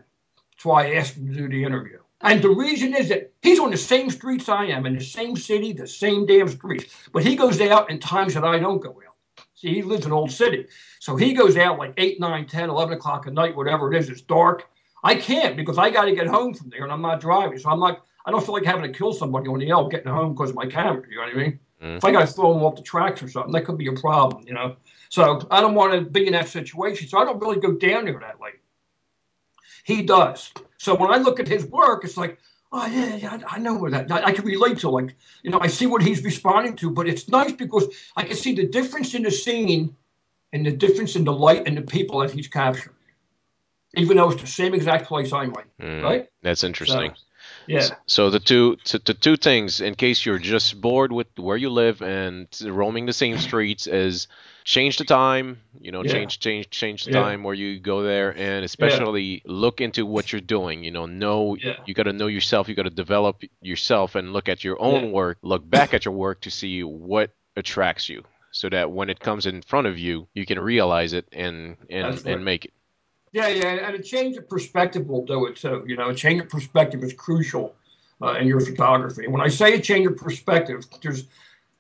That's 0.51 0.65
why 0.65 0.87
I 0.87 0.95
asked 0.95 1.15
him 1.15 1.27
to 1.27 1.33
do 1.33 1.47
the 1.47 1.63
interview. 1.63 1.99
And 2.21 2.41
the 2.41 2.49
reason 2.49 2.95
is 2.95 3.09
that 3.09 3.33
he's 3.41 3.59
on 3.59 3.71
the 3.71 3.77
same 3.77 4.09
streets 4.09 4.49
I 4.49 4.65
am, 4.65 4.85
in 4.85 4.95
the 4.95 5.03
same 5.03 5.35
city, 5.35 5.73
the 5.73 5.87
same 5.87 6.25
damn 6.25 6.47
streets. 6.47 6.85
But 7.11 7.23
he 7.23 7.35
goes 7.35 7.61
out 7.61 7.89
in 7.89 7.99
times 7.99 8.33
that 8.33 8.43
I 8.43 8.59
don't 8.59 8.81
go 8.81 8.89
out. 8.89 9.15
See, 9.55 9.73
he 9.73 9.81
lives 9.81 10.05
in 10.05 10.11
Old 10.11 10.31
City. 10.31 10.67
So 10.99 11.15
he 11.15 11.33
goes 11.33 11.55
out 11.55 11.77
like 11.77 11.93
8, 11.97 12.19
9, 12.19 12.47
10, 12.47 12.69
11 12.69 12.97
o'clock 12.97 13.27
at 13.27 13.33
night, 13.33 13.55
whatever 13.55 13.93
it 13.93 13.97
is. 13.97 14.09
It's 14.09 14.21
dark. 14.21 14.67
I 15.05 15.15
can't 15.15 15.55
because 15.55 15.77
I 15.77 15.91
got 15.91 16.05
to 16.05 16.15
get 16.15 16.27
home 16.27 16.53
from 16.53 16.69
there 16.69 16.83
and 16.83 16.91
I'm 16.91 17.01
not 17.01 17.21
driving. 17.21 17.59
So 17.59 17.69
I'm 17.69 17.79
like, 17.79 18.01
I 18.25 18.31
don't 18.31 18.43
feel 18.43 18.55
like 18.55 18.65
having 18.65 18.91
to 18.91 18.97
kill 18.97 19.13
somebody 19.13 19.47
on 19.47 19.59
the 19.59 19.69
L 19.69 19.87
getting 19.87 20.11
home 20.11 20.33
because 20.33 20.49
of 20.49 20.55
my 20.55 20.65
camera. 20.65 21.03
You 21.09 21.17
know 21.17 21.21
what 21.21 21.35
I 21.35 21.37
mean? 21.37 21.59
Mm. 21.81 21.97
If 21.97 22.03
I 22.03 22.11
got 22.11 22.21
to 22.21 22.27
throw 22.27 22.53
them 22.53 22.63
off 22.63 22.75
the 22.75 22.81
tracks 22.81 23.21
or 23.21 23.29
something, 23.29 23.53
that 23.53 23.65
could 23.65 23.77
be 23.77 23.87
a 23.87 23.93
problem, 23.93 24.43
you 24.47 24.53
know? 24.53 24.75
So 25.09 25.47
I 25.51 25.61
don't 25.61 25.75
want 25.75 25.93
to 25.93 26.01
be 26.01 26.25
in 26.25 26.33
that 26.33 26.49
situation. 26.49 27.07
So 27.07 27.19
I 27.19 27.23
don't 27.23 27.39
really 27.39 27.59
go 27.59 27.73
down 27.73 28.05
there 28.05 28.19
that 28.19 28.41
late. 28.41 28.59
He 29.83 30.01
does. 30.01 30.51
So 30.77 30.95
when 30.95 31.11
I 31.11 31.17
look 31.17 31.39
at 31.39 31.47
his 31.47 31.65
work, 31.67 32.03
it's 32.03 32.17
like, 32.17 32.39
oh 32.71 32.87
yeah, 32.87 33.15
yeah, 33.15 33.37
I 33.47 33.59
know 33.59 33.75
where 33.75 33.91
that. 33.91 34.11
I, 34.11 34.23
I 34.23 34.31
can 34.31 34.43
relate 34.43 34.79
to. 34.79 34.89
Like, 34.89 35.15
you 35.43 35.51
know, 35.51 35.59
I 35.61 35.67
see 35.67 35.85
what 35.85 36.01
he's 36.01 36.23
responding 36.23 36.75
to, 36.77 36.89
but 36.89 37.07
it's 37.07 37.29
nice 37.29 37.51
because 37.51 37.85
I 38.17 38.23
can 38.23 38.35
see 38.35 38.55
the 38.55 38.65
difference 38.65 39.13
in 39.13 39.21
the 39.21 39.31
scene, 39.31 39.95
and 40.55 40.65
the 40.65 40.71
difference 40.71 41.15
in 41.15 41.25
the 41.25 41.33
light 41.33 41.67
and 41.67 41.77
the 41.77 41.81
people 41.81 42.19
that 42.19 42.31
he's 42.31 42.47
capturing, 42.47 42.94
even 43.97 44.17
though 44.17 44.31
it's 44.31 44.41
the 44.41 44.47
same 44.47 44.73
exact 44.73 45.08
place 45.08 45.31
I'm 45.34 45.53
in. 45.79 45.88
Mm, 45.88 46.03
right? 46.03 46.29
That's 46.41 46.63
interesting. 46.63 47.12
So, 47.15 47.21
yeah. 47.67 47.88
So 48.05 48.29
the 48.29 48.39
two 48.39 48.77
to, 48.86 48.99
the 48.99 49.13
two 49.13 49.38
things, 49.38 49.81
in 49.81 49.95
case 49.95 50.25
you're 50.25 50.39
just 50.39 50.79
bored 50.79 51.12
with 51.12 51.27
where 51.38 51.58
you 51.58 51.69
live 51.69 52.01
and 52.01 52.47
roaming 52.63 53.05
the 53.05 53.13
same 53.13 53.38
streets, 53.38 53.88
is 53.88 54.27
change 54.65 54.97
the 54.97 55.05
time 55.05 55.62
you 55.79 55.91
know 55.91 56.03
yeah. 56.03 56.12
change 56.12 56.39
change 56.39 56.69
change 56.71 57.05
the 57.05 57.12
yeah. 57.12 57.21
time 57.21 57.43
where 57.43 57.53
you 57.53 57.79
go 57.79 58.01
there 58.01 58.36
and 58.36 58.65
especially 58.65 59.36
yeah. 59.36 59.39
look 59.45 59.79
into 59.79 60.08
what 60.08 60.31
you're 60.31 60.41
doing 60.41 60.84
you 60.84 60.89
know 60.89 61.05
know 61.05 61.55
you 61.86 61.93
got 61.93 62.03
to 62.03 62.13
know 62.13 62.25
yourself 62.25 62.67
you 62.67 62.73
got 62.73 62.84
to 62.84 62.89
develop 62.89 63.43
yourself 63.62 64.15
and 64.15 64.34
look 64.34 64.49
at 64.49 64.63
your 64.63 64.81
own 64.81 65.12
work 65.12 65.38
look 65.43 65.69
back 65.69 65.93
at 65.93 66.03
your 66.03 66.15
work 66.15 66.41
to 66.41 66.49
see 66.49 66.84
what 66.84 67.29
attracts 67.55 68.10
you 68.10 68.23
so 68.51 68.67
that 68.67 68.91
when 68.91 69.08
it 69.10 69.19
comes 69.19 69.45
in 69.45 69.62
front 69.62 69.86
of 69.86 69.99
you 69.99 70.27
you 70.34 70.47
can 70.47 70.60
realize 70.60 71.13
it 71.13 71.27
and 71.31 71.77
and 71.91 72.25
and 72.25 72.43
make 72.43 72.65
it 72.65 72.73
yeah 73.35 73.47
yeah 73.47 73.87
and 73.87 73.95
a 73.95 74.01
change 74.01 74.37
of 74.37 74.47
perspective 74.49 75.07
will 75.07 75.25
do 75.25 75.45
it 75.47 75.55
too 75.55 75.83
you 75.87 75.95
know 75.95 76.09
a 76.09 76.15
change 76.15 76.41
of 76.41 76.49
perspective 76.49 77.03
is 77.03 77.13
crucial 77.13 77.75
uh, 78.21 78.33
in 78.39 78.47
your 78.47 78.61
photography 78.61 79.27
when 79.27 79.41
i 79.41 79.47
say 79.47 79.73
a 79.73 79.79
change 79.79 80.05
of 80.07 80.15
perspective 80.17 80.85
there's 81.03 81.25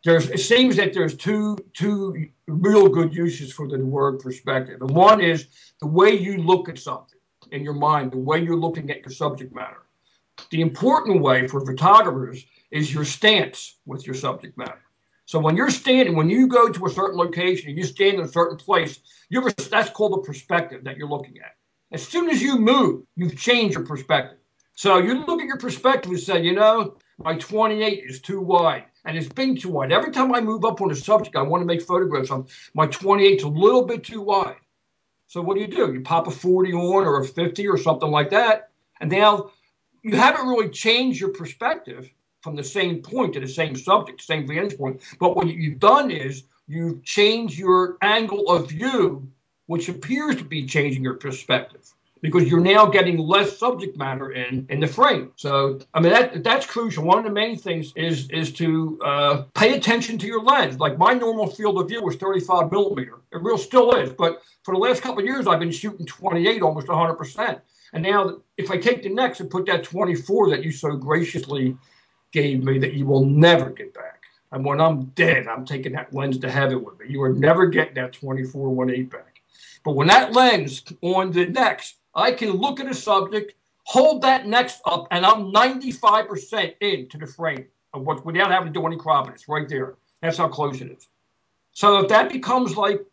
there's 0.05 0.29
it 0.29 0.39
seems 0.39 0.75
that 0.75 0.93
there's 0.93 1.15
two 1.15 1.57
two 1.73 2.29
real 2.47 2.87
good 2.87 3.13
uses 3.13 3.51
for 3.51 3.67
the 3.67 3.83
word 3.83 4.19
perspective. 4.19 4.79
And 4.81 4.91
one 4.91 5.19
is 5.19 5.47
the 5.81 5.87
way 5.87 6.11
you 6.11 6.37
look 6.37 6.69
at 6.69 6.77
something 6.77 7.19
in 7.51 7.63
your 7.63 7.73
mind, 7.73 8.11
the 8.11 8.17
way 8.17 8.39
you're 8.39 8.55
looking 8.55 8.91
at 8.91 9.01
your 9.01 9.11
subject 9.11 9.53
matter. 9.53 9.81
The 10.51 10.61
important 10.61 11.21
way 11.21 11.47
for 11.47 11.65
photographers 11.65 12.45
is 12.69 12.93
your 12.93 13.03
stance 13.03 13.77
with 13.87 14.05
your 14.05 14.15
subject 14.15 14.57
matter. 14.57 14.84
So 15.25 15.39
when 15.39 15.57
you're 15.57 15.71
standing, 15.71 16.15
when 16.15 16.29
you 16.29 16.47
go 16.47 16.69
to 16.69 16.85
a 16.85 16.89
certain 16.89 17.17
location 17.17 17.69
and 17.69 17.77
you 17.77 17.83
stand 17.83 18.19
in 18.19 18.25
a 18.25 18.27
certain 18.27 18.57
place, 18.57 18.99
you're 19.29 19.49
that's 19.51 19.89
called 19.89 20.13
the 20.13 20.27
perspective 20.27 20.83
that 20.83 20.97
you're 20.97 21.09
looking 21.09 21.39
at. 21.39 21.55
As 21.91 22.07
soon 22.07 22.29
as 22.29 22.41
you 22.41 22.57
move, 22.59 23.03
you've 23.15 23.37
changed 23.37 23.75
your 23.75 23.85
perspective. 23.85 24.37
So 24.75 24.97
you 24.97 25.25
look 25.25 25.41
at 25.41 25.47
your 25.47 25.57
perspective 25.57 26.11
and 26.11 26.19
say, 26.19 26.43
you 26.43 26.53
know, 26.53 26.97
my 27.17 27.37
28 27.37 28.03
is 28.05 28.21
too 28.21 28.41
wide 28.41 28.83
and 29.05 29.17
it's 29.17 29.29
been 29.29 29.55
too 29.55 29.69
wide. 29.69 29.91
Every 29.91 30.11
time 30.11 30.33
I 30.35 30.41
move 30.41 30.65
up 30.65 30.81
on 30.81 30.91
a 30.91 30.95
subject, 30.95 31.35
I 31.35 31.41
want 31.41 31.61
to 31.61 31.65
make 31.65 31.81
photographs 31.81 32.31
of 32.31 32.51
my 32.73 32.87
28's 32.87 33.43
a 33.43 33.47
little 33.47 33.85
bit 33.85 34.03
too 34.03 34.21
wide. 34.21 34.57
So 35.27 35.41
what 35.41 35.55
do 35.55 35.61
you 35.61 35.67
do? 35.67 35.93
You 35.93 36.01
pop 36.01 36.27
a 36.27 36.31
40 36.31 36.73
on 36.73 37.05
or 37.05 37.21
a 37.21 37.25
50 37.25 37.67
or 37.67 37.77
something 37.77 38.09
like 38.09 38.29
that, 38.29 38.69
and 38.99 39.09
now 39.09 39.51
you 40.03 40.15
haven't 40.15 40.47
really 40.47 40.69
changed 40.69 41.19
your 41.19 41.31
perspective 41.31 42.09
from 42.45 42.55
the 42.55 42.63
same 42.63 43.01
point 43.01 43.33
to 43.33 43.39
the 43.39 43.47
same 43.47 43.75
subject, 43.75 44.21
same 44.21 44.45
vantage 44.47 44.77
point. 44.77 45.01
But 45.19 45.35
what 45.35 45.47
you've 45.47 45.79
done 45.79 46.11
is 46.11 46.43
you've 46.67 47.03
changed 47.03 47.57
your 47.57 47.97
angle 48.03 48.51
of 48.51 48.69
view, 48.69 49.27
which 49.65 49.89
appears 49.89 50.35
to 50.35 50.43
be 50.43 50.67
changing 50.67 51.01
your 51.03 51.15
perspective 51.15 51.91
because 52.21 52.47
you're 52.47 52.67
now 52.75 52.85
getting 52.85 53.17
less 53.17 53.57
subject 53.57 53.97
matter 53.97 54.31
in 54.31 54.67
in 54.69 54.79
the 54.79 54.85
frame. 54.85 55.31
So 55.37 55.79
I 55.91 55.99
mean 56.01 56.13
that 56.13 56.43
that's 56.43 56.67
crucial. 56.67 57.03
One 57.03 57.17
of 57.17 57.23
the 57.23 57.31
main 57.31 57.57
things 57.57 57.91
is 57.95 58.29
is 58.29 58.53
to 58.53 58.99
uh, 59.03 59.43
pay 59.55 59.73
attention 59.75 60.19
to 60.19 60.27
your 60.27 60.43
lens. 60.43 60.79
Like 60.79 60.99
my 60.99 61.13
normal 61.13 61.47
field 61.47 61.79
of 61.81 61.87
view 61.87 62.03
was 62.03 62.15
35 62.15 62.71
millimeter. 62.71 63.15
It 63.33 63.41
real 63.41 63.57
still 63.57 63.95
is, 63.95 64.11
but 64.11 64.43
for 64.61 64.75
the 64.75 64.79
last 64.79 65.01
couple 65.01 65.21
of 65.21 65.25
years 65.25 65.47
I've 65.47 65.59
been 65.59 65.71
shooting 65.71 66.05
28 66.05 66.61
almost 66.61 66.87
100 66.87 67.15
percent. 67.15 67.59
And 67.93 68.03
now 68.03 68.37
if 68.55 68.69
I 68.69 68.77
take 68.77 69.01
the 69.01 69.09
NEX 69.09 69.39
and 69.39 69.49
put 69.49 69.65
that 69.65 69.83
24 69.83 70.51
that 70.51 70.63
you 70.63 70.71
so 70.71 70.95
graciously 70.95 71.75
gave 72.35 72.63
me 72.63 72.77
that 72.79 72.93
you 72.93 73.05
will 73.05 73.25
never 73.25 73.69
get 73.69 73.93
back. 73.93 74.21
And 74.51 74.63
when 74.63 74.79
I'm 74.79 75.05
dead, 75.15 75.47
I'm 75.47 75.65
taking 75.65 75.93
that 75.93 76.13
lens 76.13 76.37
to 76.39 76.51
heaven 76.51 76.83
with 76.83 76.99
me. 76.99 77.07
You 77.09 77.23
are 77.23 77.33
never 77.33 77.65
getting 77.65 77.95
that 77.95 78.13
24 78.13 78.69
1.8 78.85 79.09
back. 79.09 79.41
But 79.83 79.93
when 79.93 80.07
that 80.07 80.33
lens 80.33 80.83
on 81.01 81.31
the 81.31 81.45
NEX 81.45 81.95
I 82.15 82.31
can 82.31 82.51
look 82.51 82.79
at 82.79 82.87
a 82.87 82.93
subject, 82.93 83.53
hold 83.83 84.21
that 84.21 84.47
NEX 84.47 84.79
up, 84.85 85.07
and 85.11 85.25
I'm 85.25 85.51
95% 85.51 86.75
into 86.79 87.17
the 87.17 87.27
frame 87.27 87.65
of 87.93 88.03
what 88.03 88.25
without 88.25 88.51
having 88.51 88.73
to 88.73 88.79
do 88.79 88.85
any 88.87 88.97
cropping. 88.97 89.33
It's 89.33 89.49
right 89.49 89.67
there. 89.67 89.95
That's 90.21 90.37
how 90.37 90.47
close 90.47 90.79
it 90.81 90.91
is. 90.91 91.07
So 91.73 91.99
if 91.99 92.09
that 92.09 92.31
becomes 92.31 92.77
like 92.77 93.05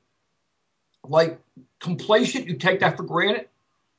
like 1.09 1.41
complacent, 1.81 2.47
you 2.47 2.57
take 2.57 2.79
that 2.81 2.97
for 2.97 3.03
granted. 3.03 3.49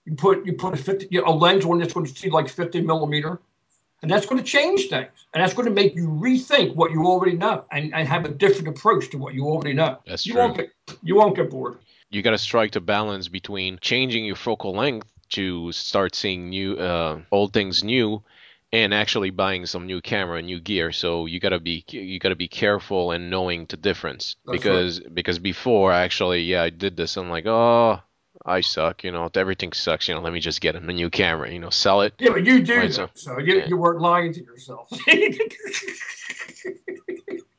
You 0.06 0.16
put 0.16 0.46
you 0.46 0.54
put 0.54 0.74
a 0.74 0.78
50 0.78 1.10
you 1.12 1.22
know, 1.22 1.28
a 1.28 1.36
lens 1.36 1.66
on 1.66 1.80
that's 1.80 1.94
going 1.94 2.06
to 2.06 2.16
see 2.16 2.30
like 2.30 2.50
50 2.50 2.82
millimeter, 2.82 3.42
and 4.04 4.12
that's 4.12 4.26
going 4.26 4.38
to 4.38 4.44
change 4.44 4.90
things, 4.90 5.08
and 5.34 5.42
that's 5.42 5.54
going 5.54 5.68
to 5.68 5.74
make 5.74 5.96
you 5.96 6.08
rethink 6.08 6.76
what 6.76 6.92
you 6.92 7.06
already 7.06 7.38
know 7.38 7.64
and, 7.72 7.94
and 7.94 8.08
have 8.08 8.26
a 8.26 8.30
different 8.30 8.68
approach 8.68 9.10
to 9.12 9.18
what 9.18 9.34
you 9.34 9.46
already 9.46 9.74
know. 9.74 9.98
That's 10.06 10.26
you 10.26 10.34
true. 10.34 10.42
Won't 10.42 10.58
get, 10.58 10.70
you 11.02 11.16
won't 11.16 11.36
get 11.36 11.50
bored. 11.50 11.80
You 12.12 12.22
got 12.22 12.32
to 12.32 12.38
strike 12.38 12.74
the 12.74 12.82
balance 12.82 13.30
between 13.30 13.80
changing 13.82 14.26
your 14.26 14.36
focal 14.36 14.76
length 14.76 15.08
to 15.30 15.72
start 15.72 16.16
seeing 16.16 16.50
new 16.50 16.76
uh, 16.76 17.22
old 17.32 17.54
things 17.54 17.84
new 17.84 18.22
and 18.74 18.94
actually 18.94 19.30
buying 19.30 19.66
some 19.66 19.88
new 19.88 20.02
camera 20.02 20.38
and 20.38 20.48
new 20.48 20.60
gear 20.60 20.92
so 20.92 21.26
you 21.26 21.40
got 21.40 21.50
to 21.50 21.60
be 21.60 21.86
you 21.88 22.20
got 22.20 22.30
to 22.30 22.36
be 22.36 22.48
careful 22.48 23.12
and 23.12 23.30
knowing 23.30 23.66
the 23.70 23.78
difference 23.78 24.36
That's 24.46 24.58
because 24.58 25.00
because 25.00 25.40
before 25.40 25.92
actually 25.92 26.42
yeah 26.42 26.64
I 26.64 26.70
did 26.70 26.98
this 26.98 27.18
I'm 27.18 27.30
like 27.30 27.46
oh 27.48 28.00
I 28.46 28.62
suck 28.62 29.04
you 29.04 29.12
know 29.12 29.30
everything 29.36 29.72
sucks 29.74 30.08
you 30.08 30.16
know 30.16 30.22
let 30.22 30.34
me 30.34 30.40
just 30.40 30.60
get 30.62 30.76
a 30.76 30.80
new 30.80 31.10
camera 31.10 31.50
you 31.52 31.60
know 31.60 31.70
sell 31.70 32.02
it. 32.02 32.14
Yeah, 32.20 32.32
but 32.32 32.46
you 32.46 32.62
do 32.64 32.78
Right, 32.78 32.94
so- 32.94 33.10
so, 33.14 33.40
you, 33.40 33.60
yeah. 33.60 33.66
you 33.68 33.78
weren't 33.78 34.02
lying 34.02 34.34
to 34.34 34.44
yourself. 34.44 34.90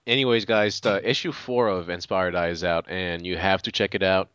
anyways 0.06 0.44
guys 0.44 0.80
the 0.80 1.08
issue 1.08 1.32
4 1.32 1.68
of 1.68 1.88
Inspired 1.88 2.34
Eye 2.34 2.48
is 2.48 2.62
out 2.64 2.86
and 2.88 3.24
you 3.26 3.36
have 3.36 3.62
to 3.62 3.72
check 3.72 3.94
it 3.94 4.02
out. 4.02 4.28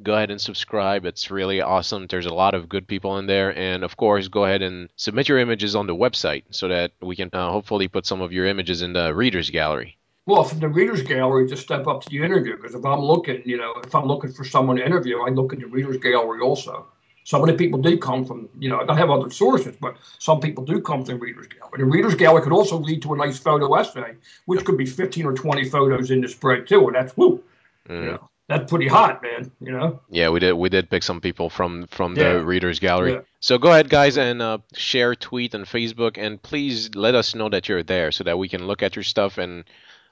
Go 0.00 0.14
ahead 0.14 0.30
and 0.30 0.40
subscribe. 0.40 1.04
It's 1.04 1.28
really 1.28 1.60
awesome. 1.60 2.06
There's 2.06 2.26
a 2.26 2.32
lot 2.34 2.54
of 2.54 2.68
good 2.68 2.86
people 2.86 3.18
in 3.18 3.26
there 3.26 3.56
and 3.58 3.82
of 3.82 3.96
course 3.96 4.28
go 4.28 4.44
ahead 4.44 4.62
and 4.62 4.88
submit 4.96 5.28
your 5.28 5.38
images 5.38 5.74
on 5.74 5.86
the 5.86 5.94
website 5.94 6.44
so 6.50 6.68
that 6.68 6.92
we 7.00 7.16
can 7.16 7.30
uh, 7.32 7.50
hopefully 7.50 7.88
put 7.88 8.06
some 8.06 8.20
of 8.20 8.32
your 8.32 8.46
images 8.46 8.82
in 8.82 8.92
the 8.92 9.12
readers 9.14 9.50
gallery 9.50 9.97
Well, 10.28 10.44
from 10.44 10.58
the 10.60 10.68
readers 10.68 11.00
gallery 11.00 11.48
just 11.48 11.62
step 11.62 11.86
up 11.86 12.02
to 12.02 12.10
the 12.10 12.22
interview, 12.22 12.54
because 12.56 12.74
if 12.74 12.84
I'm 12.84 13.00
looking, 13.00 13.40
you 13.46 13.56
know, 13.56 13.72
if 13.82 13.94
I'm 13.94 14.04
looking 14.04 14.30
for 14.30 14.44
someone 14.44 14.76
to 14.76 14.84
interview, 14.84 15.20
I 15.22 15.30
look 15.30 15.54
at 15.54 15.58
the 15.58 15.64
readers 15.66 15.96
gallery 15.96 16.40
also. 16.42 16.84
Some 17.24 17.40
of 17.40 17.46
the 17.48 17.54
people 17.54 17.80
do 17.80 17.96
come 17.96 18.26
from, 18.26 18.46
you 18.58 18.68
know, 18.68 18.78
I 18.78 18.84
don't 18.84 18.98
have 18.98 19.08
other 19.08 19.30
sources, 19.30 19.74
but 19.80 19.96
some 20.18 20.38
people 20.40 20.64
do 20.66 20.82
come 20.82 21.02
from 21.02 21.14
the 21.14 21.20
readers 21.20 21.46
gallery. 21.46 21.78
The 21.78 21.84
readers 21.86 22.14
gallery 22.14 22.42
could 22.42 22.52
also 22.52 22.76
lead 22.78 23.00
to 23.02 23.14
a 23.14 23.16
nice 23.16 23.38
photo 23.38 23.72
essay, 23.74 24.16
which 24.44 24.66
could 24.66 24.76
be 24.76 24.84
15 24.84 25.24
or 25.24 25.32
20 25.32 25.64
photos 25.70 26.10
in 26.10 26.20
the 26.20 26.28
spread 26.28 26.66
too, 26.68 26.86
and 26.88 26.94
that's 26.94 27.16
woo, 27.16 27.42
Mm. 27.88 28.04
you 28.04 28.10
know, 28.12 28.28
that's 28.48 28.70
pretty 28.70 28.86
hot, 28.88 29.22
man. 29.22 29.50
You 29.62 29.72
know, 29.72 30.00
Yeah, 30.10 30.28
we 30.28 30.40
did. 30.40 30.52
We 30.52 30.68
did 30.68 30.90
pick 30.90 31.02
some 31.02 31.22
people 31.22 31.48
from 31.48 31.86
from 31.86 32.14
Yeah. 32.14 32.34
the 32.34 32.44
readers 32.44 32.80
gallery. 32.80 33.12
Yeah. 33.12 33.20
So 33.40 33.56
go 33.56 33.70
ahead, 33.70 33.88
guys, 33.88 34.18
and 34.18 34.42
uh, 34.42 34.58
share, 34.74 35.14
tweet, 35.14 35.54
and 35.54 35.64
Facebook, 35.64 36.18
and 36.18 36.42
please 36.42 36.90
let 36.94 37.14
us 37.14 37.34
know 37.34 37.48
that 37.48 37.66
you're 37.66 37.82
there 37.82 38.12
so 38.12 38.24
that 38.24 38.38
we 38.38 38.46
can 38.48 38.66
look 38.66 38.82
at 38.82 38.94
your 38.94 39.04
stuff 39.04 39.38
and 39.38 39.64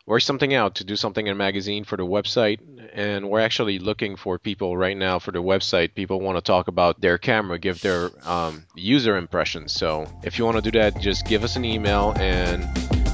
work 0.06 0.22
something 0.22 0.54
out 0.54 0.76
to 0.76 0.84
do 0.84 0.96
something 0.96 1.26
in 1.26 1.32
a 1.32 1.36
magazine 1.36 1.84
for 1.84 1.96
the 1.96 2.06
website. 2.06 2.60
And 2.92 3.28
we're 3.28 3.40
actually 3.40 3.78
looking 3.78 4.16
for 4.16 4.38
people 4.38 4.76
right 4.76 4.96
now 4.96 5.18
for 5.18 5.32
the 5.32 5.42
website. 5.42 5.94
People 5.94 6.20
want 6.20 6.38
to 6.38 6.42
talk 6.42 6.68
about 6.68 7.00
their 7.00 7.18
camera, 7.18 7.58
give 7.58 7.80
their 7.82 8.10
um, 8.26 8.64
user 8.74 9.16
impressions. 9.16 9.72
So 9.72 10.06
if 10.22 10.38
you 10.38 10.44
want 10.44 10.56
to 10.56 10.70
do 10.70 10.78
that, 10.78 11.00
just 11.00 11.26
give 11.26 11.44
us 11.44 11.56
an 11.56 11.64
email 11.64 12.14
and 12.16 12.64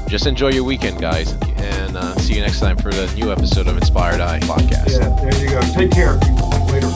just 0.08 0.26
enjoy 0.26 0.50
your 0.50 0.64
weekend, 0.64 1.00
guys. 1.00 1.32
And 1.32 1.96
uh, 1.96 2.14
see 2.16 2.34
you 2.34 2.42
next 2.42 2.60
time 2.60 2.76
for 2.76 2.92
the 2.92 3.12
new 3.14 3.32
episode 3.32 3.66
of 3.66 3.76
Inspired 3.76 4.20
Eye 4.20 4.40
podcast. 4.40 5.00
yeah, 5.00 5.08
there 5.20 5.42
you 5.42 5.48
go. 5.48 5.60
Take 5.72 5.90
care. 5.90 6.18
Later. 6.70 6.90